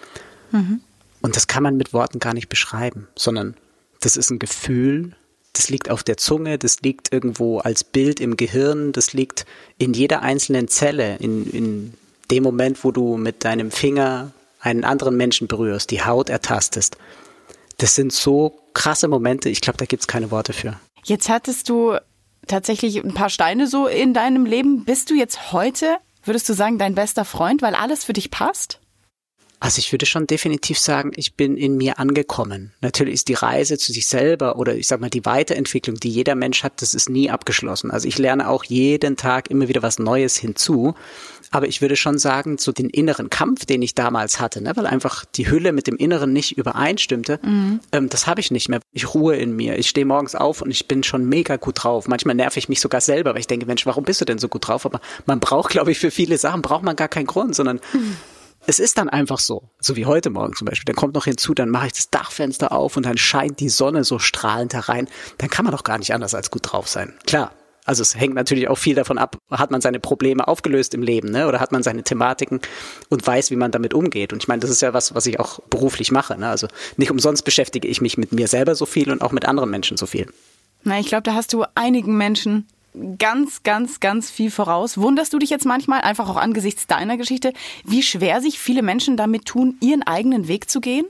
Mhm. 0.53 0.83
Und 1.21 1.35
das 1.35 1.49
kann 1.49 1.65
man 1.65 1.77
mit 1.77 1.93
Worten 1.93 2.21
gar 2.21 2.33
nicht 2.33 2.49
beschreiben, 2.49 3.09
sondern 3.17 3.57
das 3.99 4.17
ist 4.17 4.31
ein 4.31 4.39
Gefühl, 4.39 5.17
das 5.53 5.69
liegt 5.69 5.91
auf 5.91 6.03
der 6.03 6.17
Zunge, 6.17 6.59
das 6.59 6.81
liegt 6.81 7.13
irgendwo 7.13 7.59
als 7.59 7.85
Bild 7.85 8.21
im 8.21 8.37
Gehirn, 8.37 8.93
das 8.93 9.13
liegt 9.13 9.45
in 9.79 9.93
jeder 9.93 10.23
einzelnen 10.23 10.69
Zelle, 10.69 11.17
in, 11.17 11.49
in 11.51 11.95
dem 12.31 12.43
Moment, 12.43 12.83
wo 12.85 12.91
du 12.91 13.17
mit 13.17 13.45
deinem 13.45 13.71
Finger 13.71 14.33
einen 14.61 14.85
anderen 14.85 15.17
Menschen 15.17 15.49
berührst, 15.49 15.91
die 15.91 16.03
Haut 16.03 16.31
ertastest. 16.31 16.97
Das 17.79 17.95
sind 17.95 18.13
so 18.13 18.59
krasse 18.75 19.09
Momente, 19.09 19.49
ich 19.49 19.61
glaube, 19.61 19.77
da 19.77 19.85
gibt 19.85 20.03
es 20.03 20.07
keine 20.07 20.31
Worte 20.31 20.53
für. 20.53 20.79
Jetzt 21.05 21.29
hattest 21.29 21.69
du 21.69 21.97
tatsächlich 22.47 23.03
ein 23.03 23.15
paar 23.15 23.29
Steine 23.29 23.67
so 23.67 23.87
in 23.87 24.15
deinem 24.15 24.47
Leben. 24.47 24.85
Bist 24.85 25.11
du 25.11 25.15
jetzt 25.15 25.53
heute, 25.53 25.97
würdest 26.25 26.49
du 26.49 26.55
sagen, 26.55 26.79
dein 26.79 26.95
bester 26.95 27.25
Freund, 27.25 27.61
weil 27.61 27.75
alles 27.75 28.05
für 28.05 28.13
dich 28.13 28.31
passt? 28.31 28.79
Also 29.63 29.79
ich 29.79 29.93
würde 29.93 30.07
schon 30.07 30.27
definitiv 30.27 30.77
sagen, 30.77 31.13
ich 31.15 31.35
bin 31.35 31.57
in 31.57 31.77
mir 31.77 32.01
angekommen. 32.01 32.73
Natürlich 32.81 33.15
ist 33.15 33.29
die 33.29 33.35
Reise 33.35 33.79
zu 33.79 33.93
sich 33.93 34.09
selber 34.09 34.57
oder 34.57 34.75
ich 34.75 34.89
sag 34.89 35.01
mal 35.01 35.09
die 35.09 35.25
Weiterentwicklung, 35.25 35.99
die 35.99 36.09
jeder 36.09 36.35
Mensch 36.35 36.65
hat, 36.65 36.83
das 36.83 36.95
ist 36.95 37.09
nie 37.09 37.31
abgeschlossen. 37.31 37.93
Also 37.93 38.09
ich 38.09 38.19
lerne 38.19 38.49
auch 38.49 38.65
jeden 38.65 39.17
Tag 39.17 39.51
immer 39.51 39.69
wieder 39.69 39.81
was 39.81 40.01
Neues 40.01 40.37
hinzu. 40.37 40.97
Aber 41.53 41.69
ich 41.69 41.81
würde 41.81 41.95
schon 41.95 42.19
sagen, 42.19 42.59
so 42.59 42.73
den 42.73 42.91
inneren 42.91 43.31
Kampf, 43.31 43.65
den 43.65 43.83
ich 43.83 43.95
damals 43.95 44.41
hatte, 44.41 44.61
ne, 44.63 44.73
weil 44.75 44.87
einfach 44.87 45.25
die 45.27 45.49
Hülle 45.49 45.71
mit 45.73 45.87
dem 45.87 45.97
Inneren 45.97 46.33
nicht 46.33 46.59
übereinstimmte, 46.59 47.39
mhm. 47.45 47.79
ähm, 47.93 48.09
das 48.09 48.27
habe 48.27 48.41
ich 48.41 48.51
nicht 48.51 48.69
mehr. 48.69 48.81
Ich 48.93 49.15
ruhe 49.15 49.37
in 49.37 49.55
mir. 49.55 49.79
Ich 49.79 49.89
stehe 49.89 50.07
morgens 50.07 50.35
auf 50.35 50.63
und 50.63 50.73
ich 50.73 50.89
bin 50.89 51.05
schon 51.05 51.29
mega 51.29 51.57
gut 51.57 51.85
drauf. 51.85 52.09
Manchmal 52.09 52.35
nerv 52.35 52.57
ich 52.57 52.69
mich 52.69 52.81
sogar 52.81 53.01
selber, 53.01 53.35
weil 53.35 53.41
ich 53.41 53.47
denke, 53.47 53.67
Mensch, 53.67 53.87
warum 53.87 54.03
bist 54.03 54.21
du 54.21 54.25
denn 54.25 54.39
so 54.39 54.49
gut 54.49 54.67
drauf? 54.67 54.87
Aber 54.87 55.01
man 55.27 55.39
braucht, 55.39 55.71
glaube 55.71 55.93
ich, 55.93 56.01
für 56.01 56.11
viele 56.11 56.37
Sachen 56.37 56.63
braucht 56.63 56.83
man 56.83 56.97
gar 56.97 57.09
keinen 57.09 57.27
Grund, 57.27 57.55
sondern 57.55 57.79
mhm 57.93 58.17
es 58.67 58.79
ist 58.79 58.99
dann 58.99 59.09
einfach 59.09 59.39
so, 59.39 59.69
so 59.81 59.97
wie 59.97 60.07
heute 60.07 60.31
Morgen 60.31 60.55
zum 60.55 60.67
Beispiel. 60.67 60.85
Dann 60.87 60.97
kommt 60.97 61.15
noch 61.15 61.25
hinzu, 61.25 61.55
dann 61.55 61.69
mache 61.69 61.87
ich 61.87 61.93
das 61.93 62.11
Dachfenster 62.11 62.73
auf 62.73 62.97
und 62.97 63.07
dann 63.07 63.19
scheint 63.19 63.61
die 63.61 63.69
Sonne 63.69 64.05
so 64.05 64.19
strahlend 64.19 64.75
herein. 64.75 65.09
Dann 65.39 65.51
kann 65.51 65.65
man 65.65 65.73
doch 65.73 65.85
gar 65.85 65.99
nicht 65.99 66.15
anders 66.15 66.35
als 66.35 66.51
gut 66.51 66.73
drauf 66.73 66.89
sein. 66.89 67.15
Klar. 67.27 67.53
Also 67.85 68.03
es 68.03 68.15
hängt 68.15 68.35
natürlich 68.35 68.69
auch 68.69 68.79
viel 68.79 68.95
davon 68.95 69.19
ab, 69.19 69.39
hat 69.51 69.73
man 69.73 69.81
seine 69.81 69.99
Probleme 69.99 70.47
aufgelöst 70.47 70.95
im 70.95 71.03
Leben, 71.03 71.33
ne? 71.33 71.49
Oder 71.49 71.59
hat 71.59 71.73
man 71.73 71.83
seine 71.83 72.05
Thematiken 72.05 72.61
und 73.09 73.27
weiß, 73.27 73.51
wie 73.51 73.57
man 73.57 73.73
damit 73.73 73.93
umgeht. 73.93 74.33
Und 74.33 74.41
ich 74.41 74.47
meine, 74.47 74.61
das 74.61 74.71
ist 74.71 74.83
ja 74.83 74.95
was, 74.95 75.17
was 75.17 75.27
ich 75.27 75.41
auch 75.41 75.59
beruflich 75.69 76.13
mache. 76.13 76.39
Ne? 76.39 76.49
Also 76.49 76.69
nicht 76.97 77.11
umsonst 77.11 77.45
beschäftige 77.45 77.89
ich 77.89 78.01
mich 78.01 78.17
mit 78.17 78.31
mir 78.31 78.47
selber 78.47 78.77
so 78.77 78.87
viel 78.87 79.11
und 79.11 79.21
auch 79.21 79.33
mit 79.33 79.47
anderen 79.47 79.69
Menschen 79.69 79.97
so 79.97 80.07
viel. 80.07 80.29
Na, 80.85 81.01
ich 81.01 81.07
glaube, 81.07 81.25
da 81.25 81.35
hast 81.35 81.53
du 81.53 81.65
einigen 81.75 82.17
Menschen 82.17 82.69
ganz, 83.19 83.63
ganz, 83.63 84.01
ganz 84.01 84.31
viel 84.31 84.51
voraus. 84.51 84.99
Wunderst 84.99 85.33
du 85.33 85.39
dich 85.39 85.51
jetzt 85.51 85.65
manchmal, 85.65 86.03
einfach 86.03 86.29
auch 86.29 86.37
angesichts 86.37 86.87
deiner 86.87 87.17
Geschichte, 87.17 87.53
wie 87.85 88.03
schwer 88.03 88.41
sich 88.41 88.59
viele 88.59 88.83
Menschen 88.83 89.17
damit 89.17 89.47
tun, 89.47 89.77
ihren 89.81 90.03
eigenen 90.03 90.49
Weg 90.49 90.71
zu 90.71 90.81
gehen? 90.81 91.07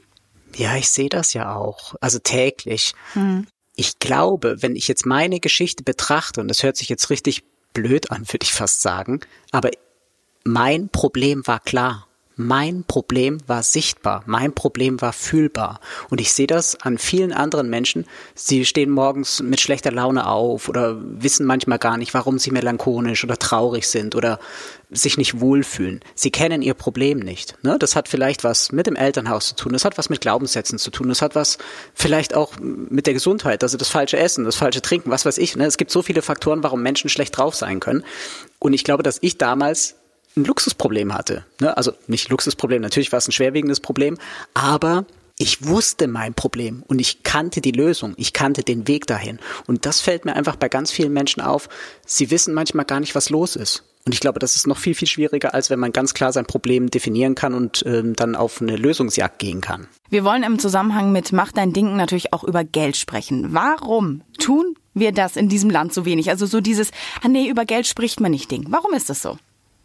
Ja, 0.55 0.77
ich 0.77 0.89
sehe 0.91 1.09
das 1.09 1.33
ja 1.33 1.57
auch. 1.57 1.95
Also 2.01 2.19
täglich. 2.19 2.95
Hm. 3.15 3.47
Ich 3.75 3.99
glaube, 3.99 4.61
wenn 4.61 4.77
ich 4.77 4.87
jetzt 4.87 5.07
meine 5.07 5.41
Geschichte 5.41 5.83
betrachte, 5.83 6.41
und 6.41 6.49
das 6.49 6.63
hört 6.63 6.77
sich 6.77 6.89
jetzt 6.89 7.11
richtig 7.11 7.43
blöd 7.73 8.11
an, 8.11 8.29
würde 8.29 8.45
ich 8.45 8.53
fast 8.53 8.83
sagen, 8.83 9.21
aber 9.51 9.71
mein 10.45 10.89
Problem 10.89 11.47
war 11.47 11.61
klar. 11.61 12.07
Mein 12.37 12.85
Problem 12.85 13.39
war 13.47 13.63
sichtbar, 13.63 14.23
mein 14.27 14.55
Problem 14.55 15.01
war 15.01 15.13
fühlbar. 15.13 15.81
Und 16.09 16.21
ich 16.21 16.33
sehe 16.33 16.47
das 16.47 16.81
an 16.81 16.99
vielen 16.99 17.33
anderen 17.33 17.69
Menschen. 17.69 18.07
Sie 18.35 18.65
stehen 18.65 18.91
morgens 18.91 19.43
mit 19.43 19.61
schlechter 19.61 19.93
Laune 19.93 20.27
auf 20.27 20.69
oder 20.69 20.97
wissen 21.01 21.45
manchmal 21.47 21.79
gar 21.79 21.97
nicht, 21.99 22.15
warum 22.15 22.39
sie 22.39 22.51
melancholisch 22.51 23.25
oder 23.25 23.37
traurig 23.37 23.87
sind 23.87 24.15
oder 24.15 24.39
sich 24.91 25.17
nicht 25.17 25.41
wohlfühlen. 25.41 26.01
Sie 26.15 26.31
kennen 26.31 26.63
ihr 26.63 26.75
Problem 26.75 27.19
nicht. 27.19 27.57
Ne? 27.63 27.79
Das 27.79 27.97
hat 27.97 28.09
vielleicht 28.09 28.45
was 28.45 28.73
mit 28.73 28.87
dem 28.87 28.97
Elternhaus 28.97 29.49
zu 29.49 29.57
tun, 29.57 29.73
das 29.73 29.85
hat 29.85 29.99
was 29.99 30.11
mit 30.11 30.21
Glaubenssätzen 30.21 30.79
zu 30.79 30.91
tun, 30.91 31.09
das 31.09 31.23
hat 31.23 31.35
was 31.35 31.59
vielleicht 31.95 32.35
auch 32.35 32.53
mit 32.61 33.07
der 33.07 33.15
Gesundheit, 33.15 33.63
also 33.63 33.79
das 33.79 33.89
falsche 33.89 34.19
Essen, 34.19 34.45
das 34.45 34.57
falsche 34.57 34.83
Trinken, 34.83 35.11
was 35.11 35.25
weiß 35.25 35.39
ich. 35.39 35.57
Ne? 35.57 35.67
Es 35.67 35.79
gibt 35.79 35.91
so 35.91 36.03
viele 36.03 36.23
Faktoren, 36.23 36.63
warum 36.63 36.83
Menschen 36.83 37.09
schlecht 37.09 37.37
drauf 37.37 37.55
sein 37.55 37.81
können. 37.81 38.05
Und 38.59 38.75
ich 38.75 38.85
glaube, 38.85 39.03
dass 39.03 39.19
ich 39.21 39.39
damals 39.39 39.97
ein 40.37 40.45
Luxusproblem 40.45 41.15
hatte. 41.15 41.45
Ne? 41.61 41.77
Also 41.77 41.93
nicht 42.07 42.29
Luxusproblem, 42.29 42.83
natürlich 42.83 43.13
war 43.13 43.19
es 43.19 43.29
ein 43.29 43.33
schwerwiegendes 43.33 43.81
Problem, 43.81 44.19
aber 44.55 45.05
ich 45.39 45.67
wusste 45.67 46.07
mein 46.07 46.35
Problem 46.35 46.83
und 46.87 47.01
ich 47.01 47.23
kannte 47.23 47.61
die 47.61 47.73
Lösung, 47.73 48.15
ich 48.17 48.33
kannte 48.33 48.63
den 48.63 48.87
Weg 48.87 49.07
dahin. 49.07 49.39
Und 49.67 49.87
das 49.87 50.01
fällt 50.01 50.25
mir 50.25 50.37
einfach 50.37 50.57
bei 50.57 50.69
ganz 50.69 50.91
vielen 50.91 51.13
Menschen 51.13 51.43
auf. 51.43 51.69
Sie 52.07 52.31
wissen 52.31 52.55
manchmal 52.55 52.85
gar 52.85 53.01
nicht, 53.01 53.15
was 53.15 53.31
los 53.31 53.57
ist. 53.57 53.85
Und 54.05 54.13
ich 54.13 54.21
glaube, 54.21 54.41
das 54.41 54.57
ist 54.57 54.67
noch 54.67 54.79
viel, 54.79 54.95
viel 54.95 55.07
schwieriger, 55.07 55.55
als 55.55 55.71
wenn 55.71 55.79
man 55.79 55.93
ganz 55.93 56.13
klar 56.13 56.33
sein 56.33 56.45
Problem 56.45 56.91
definieren 56.91 57.35
kann 57.35 57.55
und 57.55 57.85
ähm, 57.87 58.15
dann 58.17 58.35
auf 58.35 58.61
eine 58.61 58.77
Lösungsjagd 58.77 59.39
gehen 59.39 59.61
kann. 59.61 59.87
Wir 60.11 60.25
wollen 60.25 60.43
im 60.43 60.59
Zusammenhang 60.59 61.13
mit 61.13 61.33
Mach 61.33 61.53
dein 61.53 61.73
Ding 61.73 61.97
natürlich 61.97 62.33
auch 62.33 62.43
über 62.43 62.65
Geld 62.65 62.97
sprechen. 62.97 63.55
Warum 63.55 64.23
tun 64.39 64.75
wir 64.93 65.13
das 65.13 65.37
in 65.37 65.49
diesem 65.49 65.71
Land 65.71 65.93
so 65.95 66.05
wenig? 66.05 66.31
Also 66.31 66.47
so 66.47 66.61
dieses, 66.61 66.91
ah 67.23 67.29
nee, 67.29 67.49
über 67.49 67.65
Geld 67.65 67.87
spricht 67.87 68.21
man 68.21 68.33
nicht 68.33 68.51
Ding. 68.51 68.67
Warum 68.69 68.93
ist 68.93 69.09
das 69.09 69.23
so? 69.23 69.39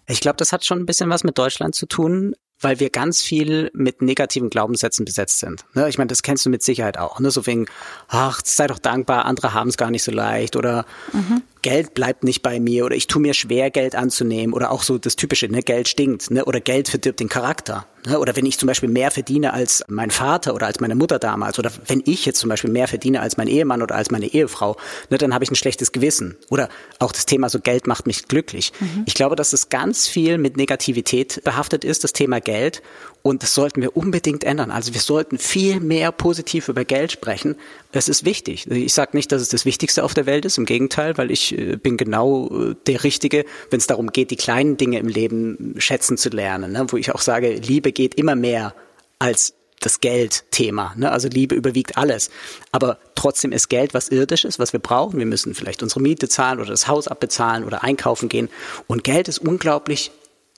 Ich 0.07 0.21
glaube, 0.21 0.37
das 0.37 0.51
hat 0.51 0.65
schon 0.65 0.79
ein 0.79 0.85
bisschen 0.85 1.09
was 1.09 1.23
mit 1.23 1.37
Deutschland 1.37 1.75
zu 1.75 1.85
tun, 1.85 2.33
weil 2.59 2.79
wir 2.79 2.89
ganz 2.89 3.21
viel 3.21 3.69
mit 3.73 4.01
negativen 4.01 4.49
Glaubenssätzen 4.49 5.05
besetzt 5.05 5.39
sind. 5.39 5.65
Ne? 5.73 5.87
Ich 5.89 5.97
meine, 5.97 6.07
das 6.07 6.23
kennst 6.23 6.45
du 6.45 6.49
mit 6.49 6.63
Sicherheit 6.63 6.97
auch. 6.97 7.19
Ne? 7.19 7.29
So 7.29 7.45
wegen, 7.45 7.67
ach, 8.07 8.41
sei 8.43 8.67
doch 8.67 8.79
dankbar, 8.79 9.25
andere 9.25 9.53
haben 9.53 9.69
es 9.69 9.77
gar 9.77 9.91
nicht 9.91 10.03
so 10.03 10.11
leicht 10.11 10.55
oder 10.55 10.85
mhm. 11.13 11.43
Geld 11.61 11.93
bleibt 11.93 12.23
nicht 12.23 12.41
bei 12.41 12.59
mir 12.59 12.85
oder 12.85 12.95
ich 12.95 13.07
tue 13.07 13.21
mir 13.21 13.33
schwer, 13.33 13.69
Geld 13.69 13.95
anzunehmen 13.95 14.53
oder 14.53 14.71
auch 14.71 14.81
so 14.81 14.97
das 14.97 15.17
Typische, 15.17 15.49
ne, 15.49 15.61
Geld 15.61 15.87
stinkt 15.87 16.31
ne, 16.31 16.45
oder 16.45 16.59
Geld 16.61 16.89
verdirbt 16.89 17.19
den 17.19 17.29
Charakter. 17.29 17.85
Ne, 18.07 18.19
oder 18.19 18.35
wenn 18.37 18.45
ich 18.45 18.57
zum 18.57 18.67
Beispiel 18.67 18.87
mehr 18.87 19.11
verdiene 19.11 19.53
als 19.53 19.83
mein 19.89 20.11
Vater 20.11 20.55
oder 20.55 20.65
als 20.67 20.79
meine 20.79 20.95
Mutter 20.95 21.19
damals 21.19 21.59
oder 21.59 21.71
wenn 21.87 22.01
ich 22.05 22.25
jetzt 22.25 22.39
zum 22.39 22.49
Beispiel 22.49 22.69
mehr 22.69 22.87
verdiene 22.87 23.19
als 23.19 23.35
mein 23.35 23.47
Ehemann 23.47 23.81
oder 23.81 23.95
als 23.95 24.11
meine 24.11 24.27
Ehefrau, 24.27 24.77
ne, 25.09 25.17
dann 25.17 25.33
habe 25.33 25.43
ich 25.43 25.51
ein 25.51 25.55
schlechtes 25.55 25.91
Gewissen. 25.91 26.37
Oder 26.49 26.69
auch 26.99 27.11
das 27.11 27.25
Thema 27.25 27.49
so 27.49 27.59
Geld 27.59 27.85
macht 27.85 28.07
mich 28.07 28.29
glücklich. 28.29 28.71
Mhm. 28.79 29.03
Ich 29.05 29.13
glaube, 29.13 29.35
dass 29.35 29.51
es 29.51 29.67
ganz 29.67 30.07
viel 30.07 30.37
mit 30.37 30.55
Negativität 30.55 31.43
behaftet 31.43 31.83
ist, 31.83 32.05
das 32.05 32.13
Thema 32.13 32.39
Geld. 32.39 32.81
Und 33.23 33.43
das 33.43 33.53
sollten 33.53 33.81
wir 33.81 33.97
unbedingt 33.97 34.45
ändern. 34.45 34.71
Also 34.71 34.93
wir 34.93 35.01
sollten 35.01 35.37
viel 35.37 35.81
mehr 35.81 36.13
positiv 36.13 36.69
über 36.69 36.85
Geld 36.85 37.11
sprechen. 37.11 37.55
Das 37.91 38.07
ist 38.07 38.23
wichtig. 38.23 38.71
Ich 38.71 38.93
sage 38.93 39.17
nicht, 39.17 39.33
dass 39.33 39.41
es 39.41 39.49
das 39.49 39.65
Wichtigste 39.65 40.05
auf 40.05 40.13
der 40.13 40.25
Welt 40.25 40.45
ist, 40.45 40.57
im 40.57 40.65
Gegenteil, 40.65 41.17
weil 41.17 41.29
ich 41.29 41.57
äh, 41.57 41.75
bin 41.75 41.97
genau 41.97 42.47
äh, 42.47 42.75
der 42.85 43.03
Richtige, 43.03 43.43
wenn 43.69 43.79
es 43.79 43.87
darum 43.87 44.13
geht, 44.13 44.31
die 44.31 44.37
kleinen 44.37 44.77
Dinge 44.77 44.99
im 44.99 45.09
Leben 45.09 45.75
schätzen 45.77 46.15
zu 46.17 46.29
lernen. 46.29 46.71
Ne? 46.71 46.85
Wo 46.87 46.95
ich 46.95 47.11
auch 47.11 47.19
sage, 47.19 47.55
Liebe 47.55 47.91
geht 47.97 48.13
immer 48.13 48.35
mehr 48.35 48.75
als 49.17 49.55
das 49.79 49.99
Geldthema. 50.01 50.93
Ne? 50.95 51.11
Also 51.11 51.27
Liebe 51.27 51.55
überwiegt 51.55 51.97
alles. 51.97 52.29
Aber 52.71 52.99
trotzdem 53.15 53.51
ist 53.51 53.69
Geld 53.69 53.95
was 53.95 54.09
Irdisches, 54.09 54.59
was 54.59 54.71
wir 54.71 54.79
brauchen. 54.79 55.17
Wir 55.17 55.25
müssen 55.25 55.55
vielleicht 55.55 55.81
unsere 55.81 56.01
Miete 56.01 56.29
zahlen 56.29 56.59
oder 56.59 56.69
das 56.69 56.87
Haus 56.87 57.07
abbezahlen 57.07 57.63
oder 57.63 57.83
einkaufen 57.83 58.29
gehen. 58.29 58.49
Und 58.85 59.03
Geld 59.03 59.27
ist 59.27 59.39
unglaublich 59.39 60.11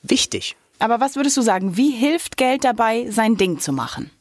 wichtig. 0.03 0.57
Aber 0.79 0.99
was 0.99 1.15
würdest 1.15 1.37
du 1.37 1.41
sagen, 1.41 1.77
wie 1.77 1.91
hilft 1.91 2.35
Geld 2.35 2.65
dabei, 2.65 3.09
sein 3.09 3.37
Ding 3.37 3.59
zu 3.59 3.71
machen? 3.71 4.11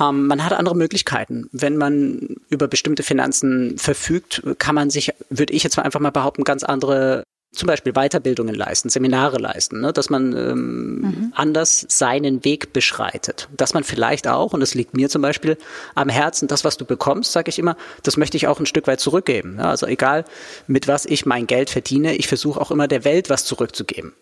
Ähm, 0.00 0.28
man 0.28 0.44
hat 0.44 0.52
andere 0.52 0.76
Möglichkeiten. 0.76 1.48
Wenn 1.50 1.76
man 1.76 2.36
über 2.50 2.68
bestimmte 2.68 3.02
Finanzen 3.02 3.78
verfügt, 3.78 4.42
kann 4.58 4.76
man 4.76 4.90
sich, 4.90 5.12
würde 5.28 5.52
ich 5.52 5.64
jetzt 5.64 5.76
mal 5.76 5.82
einfach 5.82 6.00
mal 6.00 6.10
behaupten, 6.10 6.44
ganz 6.44 6.62
andere 6.62 7.24
zum 7.52 7.66
Beispiel 7.66 7.92
Weiterbildungen 7.92 8.54
leisten, 8.54 8.90
Seminare 8.90 9.38
leisten, 9.38 9.80
ne? 9.80 9.92
dass 9.92 10.08
man 10.08 10.36
ähm, 10.36 11.00
mhm. 11.00 11.32
anders 11.34 11.84
seinen 11.88 12.44
Weg 12.44 12.72
beschreitet. 12.72 13.48
Dass 13.56 13.74
man 13.74 13.82
vielleicht 13.82 14.28
auch, 14.28 14.52
und 14.52 14.60
das 14.60 14.74
liegt 14.74 14.96
mir 14.96 15.08
zum 15.08 15.22
Beispiel 15.22 15.58
am 15.96 16.08
Herzen, 16.08 16.46
das, 16.46 16.64
was 16.64 16.76
du 16.76 16.84
bekommst, 16.84 17.32
sage 17.32 17.48
ich 17.48 17.58
immer, 17.58 17.76
das 18.04 18.16
möchte 18.16 18.36
ich 18.36 18.46
auch 18.46 18.60
ein 18.60 18.66
Stück 18.66 18.86
weit 18.86 19.00
zurückgeben. 19.00 19.56
Ne? 19.56 19.66
Also 19.66 19.86
egal, 19.86 20.24
mit 20.68 20.86
was 20.86 21.06
ich 21.06 21.26
mein 21.26 21.48
Geld 21.48 21.70
verdiene, 21.70 22.14
ich 22.14 22.28
versuche 22.28 22.60
auch 22.60 22.70
immer 22.70 22.86
der 22.86 23.04
Welt 23.04 23.30
was 23.30 23.44
zurückzugeben. 23.44 24.12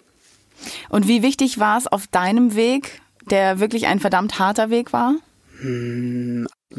Und 0.88 1.06
wie 1.06 1.22
wichtig 1.22 1.58
war 1.58 1.76
es 1.76 1.86
auf 1.86 2.06
deinem 2.06 2.54
Weg, 2.54 3.02
der 3.30 3.60
wirklich 3.60 3.86
ein 3.86 4.00
verdammt 4.00 4.38
harter 4.38 4.70
Weg 4.70 4.92
war? 4.94 5.16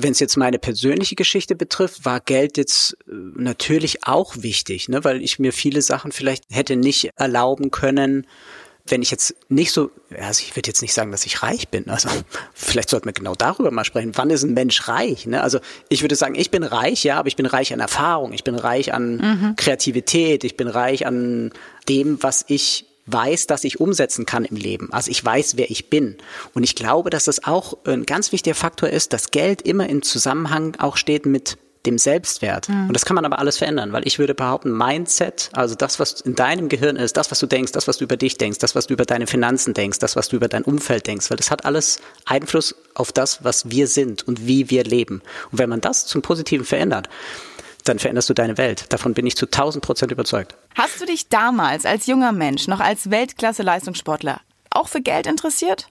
Wenn 0.01 0.11
es 0.11 0.19
jetzt 0.19 0.37
meine 0.37 0.59
persönliche 0.59 1.15
Geschichte 1.15 1.55
betrifft, 1.55 2.05
war 2.05 2.19
Geld 2.19 2.57
jetzt 2.57 2.93
äh, 3.07 3.13
natürlich 3.35 4.05
auch 4.05 4.35
wichtig, 4.37 4.89
ne? 4.89 5.03
weil 5.03 5.21
ich 5.21 5.39
mir 5.39 5.53
viele 5.53 5.81
Sachen 5.81 6.11
vielleicht 6.11 6.43
hätte 6.49 6.75
nicht 6.75 7.11
erlauben 7.15 7.71
können, 7.71 8.25
wenn 8.87 9.01
ich 9.01 9.11
jetzt 9.11 9.35
nicht 9.49 9.71
so, 9.71 9.91
also 10.19 10.41
ich 10.43 10.55
würde 10.55 10.67
jetzt 10.67 10.81
nicht 10.81 10.93
sagen, 10.93 11.11
dass 11.11 11.25
ich 11.25 11.43
reich 11.43 11.69
bin. 11.69 11.89
Also 11.89 12.09
vielleicht 12.53 12.89
sollten 12.89 13.05
wir 13.05 13.13
genau 13.13 13.35
darüber 13.35 13.71
mal 13.71 13.83
sprechen. 13.83 14.11
Wann 14.15 14.29
ist 14.29 14.43
ein 14.43 14.53
Mensch 14.53 14.87
reich? 14.87 15.25
Ne? 15.25 15.41
Also 15.41 15.59
ich 15.89 16.01
würde 16.01 16.15
sagen, 16.15 16.35
ich 16.35 16.51
bin 16.51 16.63
reich, 16.63 17.03
ja, 17.03 17.17
aber 17.17 17.27
ich 17.27 17.35
bin 17.35 17.45
reich 17.45 17.73
an 17.73 17.79
Erfahrung, 17.79 18.33
ich 18.33 18.43
bin 18.43 18.55
reich 18.55 18.93
an 18.93 19.17
mhm. 19.17 19.55
Kreativität, 19.55 20.43
ich 20.43 20.57
bin 20.57 20.67
reich 20.67 21.05
an 21.05 21.51
dem, 21.87 22.21
was 22.23 22.45
ich 22.47 22.85
weiß, 23.11 23.47
dass 23.47 23.63
ich 23.63 23.79
umsetzen 23.79 24.25
kann 24.25 24.45
im 24.45 24.55
Leben. 24.55 24.91
Also 24.91 25.11
ich 25.11 25.23
weiß, 25.23 25.57
wer 25.57 25.69
ich 25.69 25.89
bin. 25.89 26.17
Und 26.53 26.63
ich 26.63 26.75
glaube, 26.75 27.09
dass 27.09 27.25
das 27.25 27.43
auch 27.43 27.77
ein 27.85 28.05
ganz 28.05 28.31
wichtiger 28.31 28.55
Faktor 28.55 28.89
ist, 28.89 29.13
dass 29.13 29.31
Geld 29.31 29.61
immer 29.61 29.89
im 29.89 30.01
Zusammenhang 30.01 30.75
auch 30.79 30.97
steht 30.97 31.25
mit 31.25 31.57
dem 31.85 31.97
Selbstwert. 31.97 32.67
Mhm. 32.67 32.87
Und 32.87 32.93
das 32.93 33.05
kann 33.05 33.15
man 33.15 33.25
aber 33.25 33.39
alles 33.39 33.57
verändern, 33.57 33.93
weil 33.93 34.05
ich 34.05 34.19
würde 34.19 34.35
behaupten, 34.35 34.75
Mindset, 34.75 35.49
also 35.53 35.75
das, 35.75 35.99
was 35.99 36.21
in 36.21 36.35
deinem 36.35 36.67
Gehirn 36.67 36.97
ist, 36.97 37.15
das, 37.15 37.31
was 37.31 37.39
du 37.39 37.45
denkst, 37.45 37.71
das, 37.71 37.87
was 37.87 37.97
du 37.97 38.03
über 38.03 38.17
dich 38.17 38.37
denkst, 38.37 38.59
das, 38.59 38.75
was 38.75 38.87
du 38.87 38.93
über 38.93 39.05
deine 39.05 39.27
Finanzen 39.27 39.73
denkst, 39.73 39.99
das, 39.99 40.15
was 40.15 40.27
du 40.27 40.35
über 40.35 40.47
dein 40.47 40.63
Umfeld 40.63 41.07
denkst, 41.07 41.29
weil 41.29 41.37
das 41.37 41.51
hat 41.51 41.65
alles 41.65 41.99
Einfluss 42.25 42.75
auf 42.95 43.11
das, 43.11 43.43
was 43.43 43.69
wir 43.71 43.87
sind 43.87 44.27
und 44.27 44.45
wie 44.45 44.69
wir 44.69 44.83
leben. 44.83 45.21
Und 45.51 45.59
wenn 45.59 45.69
man 45.69 45.81
das 45.81 46.05
zum 46.05 46.21
Positiven 46.21 46.65
verändert, 46.65 47.07
dann 47.89 47.99
veränderst 47.99 48.29
du 48.29 48.33
deine 48.33 48.57
Welt. 48.57 48.85
Davon 48.89 49.13
bin 49.13 49.25
ich 49.25 49.35
zu 49.35 49.45
1000 49.45 49.83
Prozent 49.83 50.11
überzeugt. 50.11 50.55
Hast 50.75 51.01
du 51.01 51.05
dich 51.05 51.27
damals 51.27 51.85
als 51.85 52.05
junger 52.05 52.31
Mensch, 52.31 52.67
noch 52.67 52.79
als 52.79 53.09
Weltklasse-Leistungssportler, 53.09 54.41
auch 54.69 54.87
für 54.87 55.01
Geld 55.01 55.25
interessiert? 55.25 55.87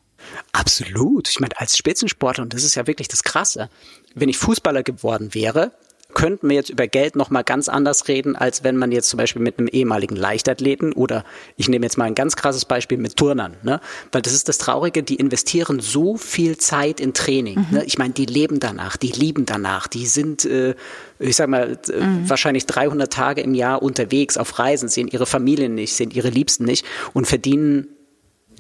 Absolut. 0.52 1.28
Ich 1.28 1.40
meine, 1.40 1.58
als 1.58 1.76
Spitzensportler, 1.76 2.42
und 2.42 2.54
das 2.54 2.64
ist 2.64 2.76
ja 2.76 2.87
wirklich 2.87 3.08
das 3.08 3.24
Krasse, 3.24 3.68
wenn 4.14 4.28
ich 4.28 4.38
Fußballer 4.38 4.82
geworden 4.82 5.34
wäre, 5.34 5.72
könnten 6.14 6.48
wir 6.48 6.56
jetzt 6.56 6.70
über 6.70 6.86
Geld 6.86 7.16
nochmal 7.16 7.44
ganz 7.44 7.68
anders 7.68 8.08
reden, 8.08 8.34
als 8.34 8.64
wenn 8.64 8.76
man 8.76 8.92
jetzt 8.92 9.10
zum 9.10 9.18
Beispiel 9.18 9.42
mit 9.42 9.58
einem 9.58 9.68
ehemaligen 9.68 10.16
Leichtathleten 10.16 10.92
oder 10.92 11.24
ich 11.56 11.68
nehme 11.68 11.84
jetzt 11.84 11.98
mal 11.98 12.06
ein 12.06 12.14
ganz 12.14 12.34
krasses 12.34 12.64
Beispiel 12.64 12.96
mit 12.96 13.16
Turnern, 13.16 13.56
ne? 13.62 13.80
Weil 14.10 14.22
das 14.22 14.32
ist 14.32 14.48
das 14.48 14.58
Traurige, 14.58 15.02
die 15.02 15.16
investieren 15.16 15.80
so 15.80 16.16
viel 16.16 16.56
Zeit 16.56 16.98
in 16.98 17.12
Training. 17.12 17.58
Mhm. 17.58 17.76
Ne? 17.76 17.84
Ich 17.84 17.98
meine, 17.98 18.14
die 18.14 18.24
leben 18.24 18.58
danach, 18.58 18.96
die 18.96 19.12
lieben 19.12 19.44
danach, 19.44 19.86
die 19.86 20.06
sind, 20.06 20.46
äh, 20.46 20.74
ich 21.18 21.36
sag 21.36 21.48
mal, 21.48 21.78
äh, 21.88 22.00
mhm. 22.00 22.28
wahrscheinlich 22.28 22.64
300 22.64 23.12
Tage 23.12 23.42
im 23.42 23.54
Jahr 23.54 23.82
unterwegs 23.82 24.38
auf 24.38 24.58
Reisen, 24.58 24.88
sehen 24.88 25.08
ihre 25.08 25.26
Familien 25.26 25.74
nicht, 25.74 25.94
sehen 25.94 26.10
ihre 26.10 26.30
Liebsten 26.30 26.64
nicht 26.64 26.86
und 27.12 27.26
verdienen 27.26 27.97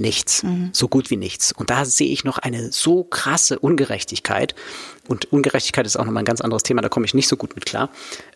nichts, 0.00 0.42
mhm. 0.42 0.70
so 0.72 0.88
gut 0.88 1.10
wie 1.10 1.16
nichts. 1.16 1.52
Und 1.52 1.70
da 1.70 1.84
sehe 1.84 2.08
ich 2.08 2.24
noch 2.24 2.38
eine 2.38 2.72
so 2.72 3.04
krasse 3.04 3.58
Ungerechtigkeit. 3.58 4.54
Und 5.06 5.32
Ungerechtigkeit 5.32 5.86
ist 5.86 5.96
auch 5.96 6.04
nochmal 6.04 6.22
ein 6.22 6.26
ganz 6.26 6.40
anderes 6.40 6.62
Thema, 6.62 6.82
da 6.82 6.88
komme 6.88 7.06
ich 7.06 7.14
nicht 7.14 7.28
so 7.28 7.36
gut 7.36 7.54
mit 7.54 7.66
klar. 7.66 7.90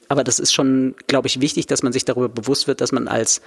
Aber 0.08 0.24
das 0.24 0.38
ist 0.38 0.52
schon, 0.52 0.94
glaube 1.06 1.28
ich, 1.28 1.40
wichtig, 1.40 1.66
dass 1.66 1.82
man 1.82 1.92
sich 1.92 2.04
darüber 2.04 2.28
bewusst 2.28 2.66
wird, 2.66 2.80
dass 2.80 2.92
man 2.92 3.08
als 3.08 3.40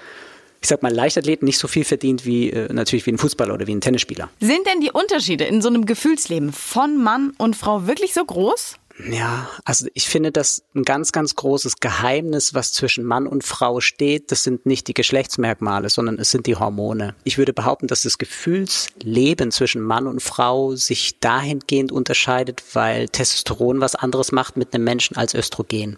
ich 0.62 0.69
sag 0.69 0.82
mal, 0.82 0.91
Leichtathlet 0.91 1.43
nicht 1.43 1.60
so 1.60 1.67
viel 1.67 1.84
verdient 1.84 2.25
wie 2.25 2.49
äh, 2.49 2.73
natürlich 2.73 3.06
wie 3.06 3.12
ein 3.12 3.19
Fußballer 3.19 3.54
oder 3.54 3.67
wie 3.67 3.75
ein 3.75 3.82
Tennisspieler. 3.82 4.30
Sind 4.39 4.65
denn 4.65 4.82
die 4.82 4.89
Unterschiede 4.89 5.43
in 5.43 5.62
so 5.62 5.67
einem 5.67 5.86
Gefühlsleben 5.86 6.51
von 6.51 6.97
Mann 6.97 7.34
und 7.38 7.56
Frau 7.56 7.86
wirklich 7.86 8.15
so 8.15 8.25
groß? 8.25 8.78
Ja, 8.98 9.50
also 9.66 9.88
ich 9.94 10.08
finde 10.08 10.32
das 10.32 10.64
ein 10.74 10.84
ganz, 10.84 11.12
ganz 11.12 11.36
großes 11.36 11.82
Geheimnis, 11.82 12.54
was 12.54 12.72
zwischen 12.72 13.04
Mann 13.04 13.28
und 13.28 13.44
Frau 13.44 13.82
steht. 13.82 14.32
Das 14.32 14.44
sind 14.44 14.66
nicht 14.66 14.88
die 14.88 14.94
Geschlechtsmerkmale, 14.94 15.90
sondern 15.90 16.18
es 16.18 16.32
sind 16.32 16.46
die 16.48 16.56
Hormone. 16.56 17.14
Ich 17.26 17.38
würde 17.38 17.52
behaupten, 17.52 17.88
dass 17.88 18.04
das 18.04 18.18
Gefühlsleben 18.18 19.52
zwischen 19.52 19.82
Mann 19.82 20.08
und 20.08 20.22
Frau 20.22 20.76
sich 20.76 21.20
dahingehend 21.20 21.92
unterscheidet, 21.92 22.64
weil 22.74 23.10
Testosteron 23.10 23.82
was 23.82 23.96
anderes 23.96 24.32
macht 24.32 24.56
mit 24.56 24.74
einem 24.74 24.86
Menschen 24.86 25.18
als 25.18 25.34
Östrogen. 25.34 25.98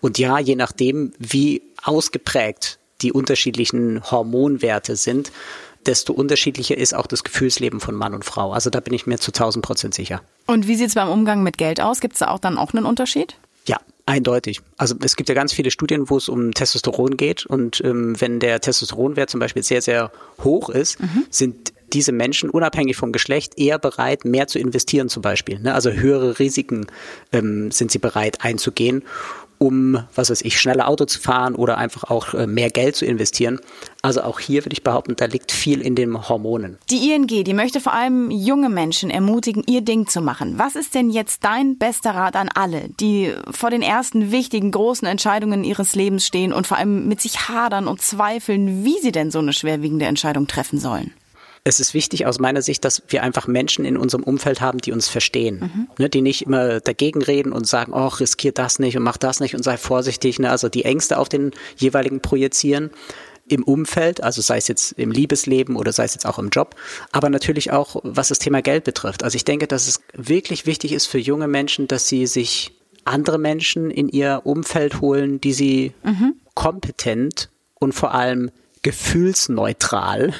Und 0.00 0.18
ja, 0.18 0.38
je 0.38 0.56
nachdem, 0.56 1.12
wie 1.18 1.62
ausgeprägt 1.82 2.78
die 3.02 3.12
unterschiedlichen 3.12 4.02
Hormonwerte 4.10 4.96
sind, 4.96 5.30
desto 5.86 6.12
unterschiedlicher 6.12 6.76
ist 6.76 6.94
auch 6.94 7.06
das 7.06 7.24
Gefühlsleben 7.24 7.80
von 7.80 7.94
Mann 7.94 8.14
und 8.14 8.24
Frau. 8.24 8.52
Also 8.52 8.70
da 8.70 8.80
bin 8.80 8.94
ich 8.94 9.06
mir 9.06 9.18
zu 9.18 9.30
1000 9.30 9.64
Prozent 9.64 9.94
sicher. 9.94 10.22
Und 10.46 10.66
wie 10.66 10.76
sieht 10.76 10.88
es 10.88 10.94
beim 10.94 11.08
Umgang 11.08 11.42
mit 11.42 11.58
Geld 11.58 11.80
aus? 11.80 12.00
Gibt 12.00 12.14
es 12.14 12.20
da 12.20 12.28
auch 12.28 12.38
dann 12.38 12.58
auch 12.58 12.72
einen 12.74 12.84
Unterschied? 12.84 13.36
Ja, 13.66 13.78
eindeutig. 14.06 14.60
Also 14.76 14.94
es 15.02 15.16
gibt 15.16 15.28
ja 15.28 15.34
ganz 15.34 15.52
viele 15.52 15.70
Studien, 15.70 16.08
wo 16.10 16.16
es 16.16 16.28
um 16.28 16.52
Testosteron 16.52 17.16
geht. 17.16 17.46
Und 17.46 17.82
ähm, 17.84 18.20
wenn 18.20 18.40
der 18.40 18.60
Testosteronwert 18.60 19.30
zum 19.30 19.40
Beispiel 19.40 19.62
sehr, 19.62 19.82
sehr 19.82 20.10
hoch 20.42 20.70
ist, 20.70 21.00
mhm. 21.00 21.26
sind 21.30 21.72
diese 21.92 22.12
Menschen 22.12 22.50
unabhängig 22.50 22.96
vom 22.96 23.12
Geschlecht 23.12 23.58
eher 23.58 23.78
bereit, 23.78 24.24
mehr 24.24 24.46
zu 24.46 24.58
investieren 24.58 25.08
zum 25.08 25.22
Beispiel. 25.22 25.58
Ne? 25.58 25.74
Also 25.74 25.90
höhere 25.90 26.38
Risiken 26.38 26.86
ähm, 27.32 27.70
sind 27.70 27.90
sie 27.90 27.98
bereit 27.98 28.44
einzugehen 28.44 29.04
um, 29.58 30.04
was 30.14 30.30
weiß 30.30 30.42
ich, 30.42 30.60
schneller 30.60 30.88
Auto 30.88 31.04
zu 31.04 31.20
fahren 31.20 31.54
oder 31.54 31.78
einfach 31.78 32.04
auch 32.04 32.34
äh, 32.34 32.46
mehr 32.46 32.70
Geld 32.70 32.96
zu 32.96 33.04
investieren. 33.04 33.60
Also 34.02 34.22
auch 34.22 34.40
hier 34.40 34.64
würde 34.64 34.74
ich 34.74 34.84
behaupten, 34.84 35.16
da 35.16 35.26
liegt 35.26 35.52
viel 35.52 35.80
in 35.80 35.94
den 35.94 36.28
Hormonen. 36.28 36.78
Die 36.90 37.10
ING, 37.10 37.26
die 37.26 37.54
möchte 37.54 37.80
vor 37.80 37.92
allem 37.92 38.30
junge 38.30 38.68
Menschen 38.68 39.10
ermutigen, 39.10 39.64
ihr 39.66 39.82
Ding 39.82 40.06
zu 40.06 40.20
machen. 40.20 40.58
Was 40.58 40.76
ist 40.76 40.94
denn 40.94 41.10
jetzt 41.10 41.44
dein 41.44 41.78
bester 41.78 42.12
Rat 42.12 42.36
an 42.36 42.48
alle, 42.54 42.88
die 43.00 43.32
vor 43.50 43.70
den 43.70 43.82
ersten 43.82 44.30
wichtigen, 44.30 44.70
großen 44.70 45.06
Entscheidungen 45.06 45.64
ihres 45.64 45.94
Lebens 45.94 46.26
stehen 46.26 46.52
und 46.52 46.66
vor 46.66 46.76
allem 46.76 47.08
mit 47.08 47.20
sich 47.20 47.48
hadern 47.48 47.88
und 47.88 48.00
zweifeln, 48.00 48.84
wie 48.84 48.98
sie 49.00 49.12
denn 49.12 49.30
so 49.30 49.40
eine 49.40 49.52
schwerwiegende 49.52 50.06
Entscheidung 50.06 50.46
treffen 50.46 50.78
sollen? 50.78 51.12
Es 51.64 51.80
ist 51.80 51.94
wichtig 51.94 52.26
aus 52.26 52.38
meiner 52.38 52.62
Sicht, 52.62 52.84
dass 52.84 53.02
wir 53.08 53.22
einfach 53.22 53.46
Menschen 53.46 53.84
in 53.84 53.96
unserem 53.96 54.22
Umfeld 54.22 54.60
haben, 54.60 54.78
die 54.78 54.92
uns 54.92 55.08
verstehen, 55.08 55.60
mhm. 55.60 55.88
ne, 55.98 56.08
die 56.08 56.22
nicht 56.22 56.42
immer 56.42 56.80
dagegen 56.80 57.22
reden 57.22 57.52
und 57.52 57.66
sagen, 57.66 57.92
oh, 57.92 58.08
riskier 58.08 58.52
das 58.52 58.78
nicht 58.78 58.96
und 58.96 59.02
mach 59.02 59.16
das 59.16 59.40
nicht 59.40 59.54
und 59.54 59.62
sei 59.62 59.76
vorsichtig, 59.76 60.38
ne, 60.38 60.50
also 60.50 60.68
die 60.68 60.84
Ängste 60.84 61.18
auf 61.18 61.28
den 61.28 61.52
jeweiligen 61.76 62.20
projizieren 62.20 62.90
im 63.48 63.64
Umfeld, 63.64 64.22
also 64.22 64.42
sei 64.42 64.58
es 64.58 64.68
jetzt 64.68 64.92
im 64.92 65.10
Liebesleben 65.10 65.76
oder 65.76 65.92
sei 65.92 66.04
es 66.04 66.14
jetzt 66.14 66.26
auch 66.26 66.38
im 66.38 66.50
Job, 66.50 66.74
aber 67.12 67.30
natürlich 67.30 67.70
auch, 67.70 67.96
was 68.02 68.28
das 68.28 68.38
Thema 68.38 68.62
Geld 68.62 68.84
betrifft. 68.84 69.24
Also 69.24 69.36
ich 69.36 69.44
denke, 69.44 69.66
dass 69.66 69.88
es 69.88 70.00
wirklich 70.12 70.66
wichtig 70.66 70.92
ist 70.92 71.06
für 71.06 71.18
junge 71.18 71.48
Menschen, 71.48 71.88
dass 71.88 72.08
sie 72.08 72.26
sich 72.26 72.72
andere 73.04 73.38
Menschen 73.38 73.90
in 73.90 74.08
ihr 74.08 74.42
Umfeld 74.44 75.00
holen, 75.00 75.40
die 75.40 75.52
sie 75.52 75.92
mhm. 76.04 76.34
kompetent 76.54 77.48
und 77.74 77.94
vor 77.94 78.14
allem 78.14 78.50
gefühlsneutral 78.82 80.34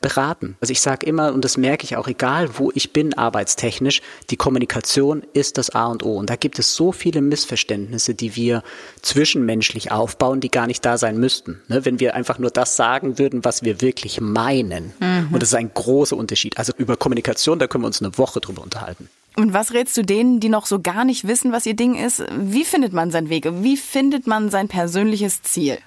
beraten. 0.00 0.56
Also 0.60 0.72
ich 0.72 0.80
sage 0.80 1.06
immer, 1.06 1.32
und 1.32 1.44
das 1.44 1.56
merke 1.56 1.84
ich 1.84 1.96
auch, 1.96 2.08
egal 2.08 2.58
wo 2.58 2.70
ich 2.74 2.92
bin 2.92 3.14
arbeitstechnisch, 3.14 4.00
die 4.30 4.36
Kommunikation 4.36 5.22
ist 5.32 5.58
das 5.58 5.70
A 5.70 5.86
und 5.86 6.04
O. 6.04 6.16
Und 6.16 6.30
da 6.30 6.36
gibt 6.36 6.58
es 6.58 6.74
so 6.74 6.92
viele 6.92 7.20
Missverständnisse, 7.20 8.14
die 8.14 8.36
wir 8.36 8.62
zwischenmenschlich 9.02 9.92
aufbauen, 9.92 10.40
die 10.40 10.50
gar 10.50 10.66
nicht 10.66 10.84
da 10.84 10.98
sein 10.98 11.18
müssten. 11.18 11.60
Ne? 11.68 11.84
Wenn 11.84 12.00
wir 12.00 12.14
einfach 12.14 12.38
nur 12.38 12.50
das 12.50 12.76
sagen 12.76 13.18
würden, 13.18 13.44
was 13.44 13.62
wir 13.62 13.80
wirklich 13.80 14.20
meinen. 14.20 14.92
Mhm. 15.00 15.28
Und 15.32 15.42
das 15.42 15.50
ist 15.50 15.54
ein 15.54 15.72
großer 15.72 16.16
Unterschied. 16.16 16.58
Also 16.58 16.72
über 16.76 16.96
Kommunikation, 16.96 17.58
da 17.58 17.66
können 17.66 17.84
wir 17.84 17.88
uns 17.88 18.02
eine 18.02 18.16
Woche 18.18 18.40
drüber 18.40 18.62
unterhalten. 18.62 19.08
Und 19.36 19.52
was 19.52 19.72
rätst 19.72 19.96
du 19.96 20.02
denen, 20.02 20.40
die 20.40 20.48
noch 20.48 20.66
so 20.66 20.80
gar 20.80 21.04
nicht 21.04 21.26
wissen, 21.26 21.52
was 21.52 21.64
ihr 21.64 21.74
Ding 21.74 21.94
ist? 21.94 22.22
Wie 22.36 22.64
findet 22.64 22.92
man 22.92 23.10
seinen 23.10 23.28
Weg? 23.28 23.46
Wie 23.62 23.76
findet 23.76 24.26
man 24.26 24.50
sein 24.50 24.68
persönliches 24.68 25.42
Ziel? 25.42 25.78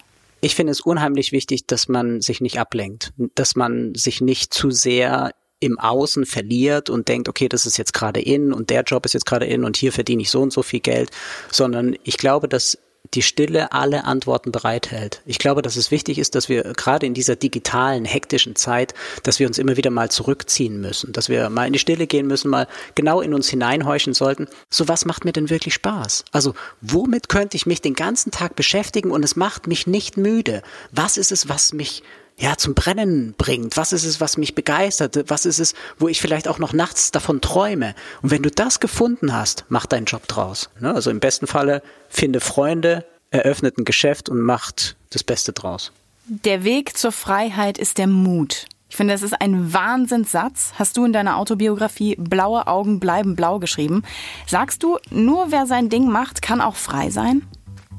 Ich 0.44 0.56
finde 0.56 0.72
es 0.72 0.82
unheimlich 0.82 1.32
wichtig, 1.32 1.68
dass 1.68 1.88
man 1.88 2.20
sich 2.20 2.42
nicht 2.42 2.60
ablenkt, 2.60 3.14
dass 3.34 3.56
man 3.56 3.96
sich 3.96 4.20
nicht 4.20 4.54
zu 4.54 4.72
sehr 4.72 5.32
im 5.62 5.80
Außen 5.80 6.26
verliert 6.26 6.90
und 6.90 7.08
denkt, 7.08 7.30
okay, 7.30 7.48
das 7.48 7.66
ist 7.66 7.78
jetzt 7.78 7.94
gerade 7.94 8.20
in 8.20 8.52
und 8.52 8.70
der 8.70 8.84
Job 8.84 9.06
ist 9.06 9.14
jetzt 9.14 9.26
gerade 9.26 9.46
in 9.46 9.64
und 9.64 9.78
hier 9.78 9.94
verdiene 9.94 10.22
ich 10.22 10.30
so 10.30 10.42
und 10.42 10.52
so 10.52 10.62
viel 10.62 10.82
Geld, 10.82 11.12
sondern 11.50 11.96
ich 12.04 12.18
glaube, 12.18 12.50
dass 12.50 12.78
die 13.14 13.22
Stille 13.22 13.72
alle 13.72 14.04
Antworten 14.06 14.52
bereithält. 14.52 15.22
Ich 15.26 15.40
glaube, 15.40 15.62
dass 15.62 15.76
es 15.76 15.92
wichtig 15.92 16.18
ist, 16.18 16.36
dass 16.36 16.50
wir 16.50 16.64
gerade 16.74 17.06
in 17.06 17.14
dieser 17.14 17.36
digitalen, 17.36 18.06
hektischen 18.06 18.56
Zeit, 18.56 18.94
dass 19.24 19.40
wir 19.40 19.48
uns 19.48 19.58
immer 19.58 19.78
wieder 19.78 19.90
mal 19.90 20.10
zurückziehen 20.10 20.82
müssen, 20.82 21.14
dass 21.14 21.30
wir 21.30 21.50
mal 21.50 21.68
in 21.68 21.74
die 21.74 21.80
Stille 21.80 22.08
gehen 22.08 22.28
müssen, 22.28 22.50
mal 22.50 22.68
genau 22.96 23.22
in 23.22 23.34
uns 23.34 23.50
hineinhorchen 23.50 24.14
sollten. 24.14 24.48
So 24.70 24.88
was 24.88 25.06
macht 25.06 25.26
mir 25.26 25.34
denn 25.34 25.50
wirklich 25.50 25.74
Spaß? 25.74 26.26
Also, 26.32 26.54
womit 26.82 27.30
könnte 27.30 27.58
ich 27.58 27.66
mich 27.66 27.82
den 27.82 27.94
ganzen 27.94 28.32
Tag 28.32 28.56
beschäftigen 28.56 29.12
und 29.12 29.24
es 29.24 29.36
macht 29.36 29.68
mich 29.68 29.88
nicht 29.88 30.18
müde? 30.18 30.62
Was 30.92 31.18
ist 31.18 31.32
es, 31.32 31.50
was 31.50 31.74
mich 31.74 32.04
ja, 32.38 32.58
zum 32.58 32.74
Brennen 32.74 33.36
bringt? 33.38 33.78
Was 33.78 33.94
ist 33.94 34.06
es, 34.06 34.20
was 34.20 34.38
mich 34.38 34.56
begeistert? 34.56 35.26
Was 35.28 35.46
ist 35.46 35.60
es, 35.60 35.74
wo 36.00 36.08
ich 36.08 36.20
vielleicht 36.20 36.48
auch 36.48 36.60
noch 36.60 36.74
nachts 36.74 37.12
davon 37.12 37.42
träume? 37.42 37.96
Und 38.22 38.32
wenn 38.32 38.44
du 38.44 38.50
das 38.50 38.80
gefunden 38.80 39.34
hast, 39.34 39.66
mach 39.70 39.86
deinen 39.86 40.06
Job 40.06 40.28
draus. 40.28 40.70
Ne? 40.80 40.94
Also 40.94 41.12
im 41.12 41.20
besten 41.20 41.48
Falle 41.48 41.82
finde 42.10 42.40
Freunde, 42.40 43.06
eröffnet 43.32 43.78
ein 43.78 43.86
Geschäft 43.86 44.30
und 44.30 44.42
macht 44.42 44.96
das 45.12 45.24
Beste 45.24 45.54
draus. 45.54 45.92
Der 46.26 46.64
Weg 46.64 46.98
zur 46.98 47.12
Freiheit 47.12 47.78
ist 47.78 47.98
der 47.98 48.08
Mut. 48.08 48.68
Ich 48.90 48.96
finde, 48.96 49.14
das 49.14 49.24
ist 49.24 49.42
ein 49.42 49.74
Wahnsinnssatz. 49.74 50.74
Hast 50.76 50.98
du 50.98 51.06
in 51.06 51.14
deiner 51.14 51.38
Autobiografie 51.38 52.16
Blaue 52.16 52.68
Augen 52.68 53.00
bleiben 53.00 53.36
blau 53.36 53.58
geschrieben. 53.58 54.04
Sagst 54.46 54.84
du, 54.84 55.00
nur 55.10 55.52
wer 55.52 55.66
sein 55.66 55.90
Ding 55.90 56.12
macht, 56.12 56.42
kann 56.42 56.62
auch 56.62 56.76
frei 56.76 57.10
sein? 57.10 57.42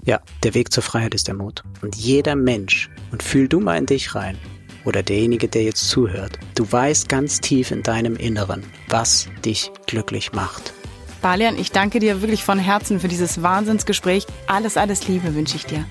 Ja, 0.04 0.20
der 0.42 0.54
Weg 0.54 0.72
zur 0.72 0.82
Freiheit 0.82 1.14
ist 1.14 1.26
der 1.26 1.34
Mut. 1.34 1.64
Und 1.82 1.96
jeder 1.96 2.36
Mensch, 2.36 2.90
und 3.14 3.22
fühl 3.22 3.46
du 3.46 3.60
mal 3.60 3.78
in 3.78 3.86
dich 3.86 4.16
rein, 4.16 4.36
oder 4.84 5.04
derjenige, 5.04 5.46
der 5.46 5.62
jetzt 5.62 5.88
zuhört, 5.88 6.36
du 6.56 6.70
weißt 6.70 7.08
ganz 7.08 7.40
tief 7.40 7.70
in 7.70 7.84
deinem 7.84 8.16
Inneren, 8.16 8.64
was 8.88 9.28
dich 9.44 9.70
glücklich 9.86 10.32
macht. 10.32 10.74
Balian, 11.22 11.56
ich 11.56 11.70
danke 11.70 12.00
dir 12.00 12.22
wirklich 12.22 12.42
von 12.42 12.58
Herzen 12.58 12.98
für 12.98 13.06
dieses 13.06 13.40
Wahnsinnsgespräch. 13.40 14.26
Alles, 14.48 14.76
alles 14.76 15.06
Liebe 15.06 15.32
wünsche 15.36 15.54
ich 15.54 15.64
dir. 15.64 15.84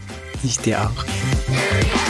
Ich 0.43 0.59
dir 0.59 0.81
auch. 0.81 2.02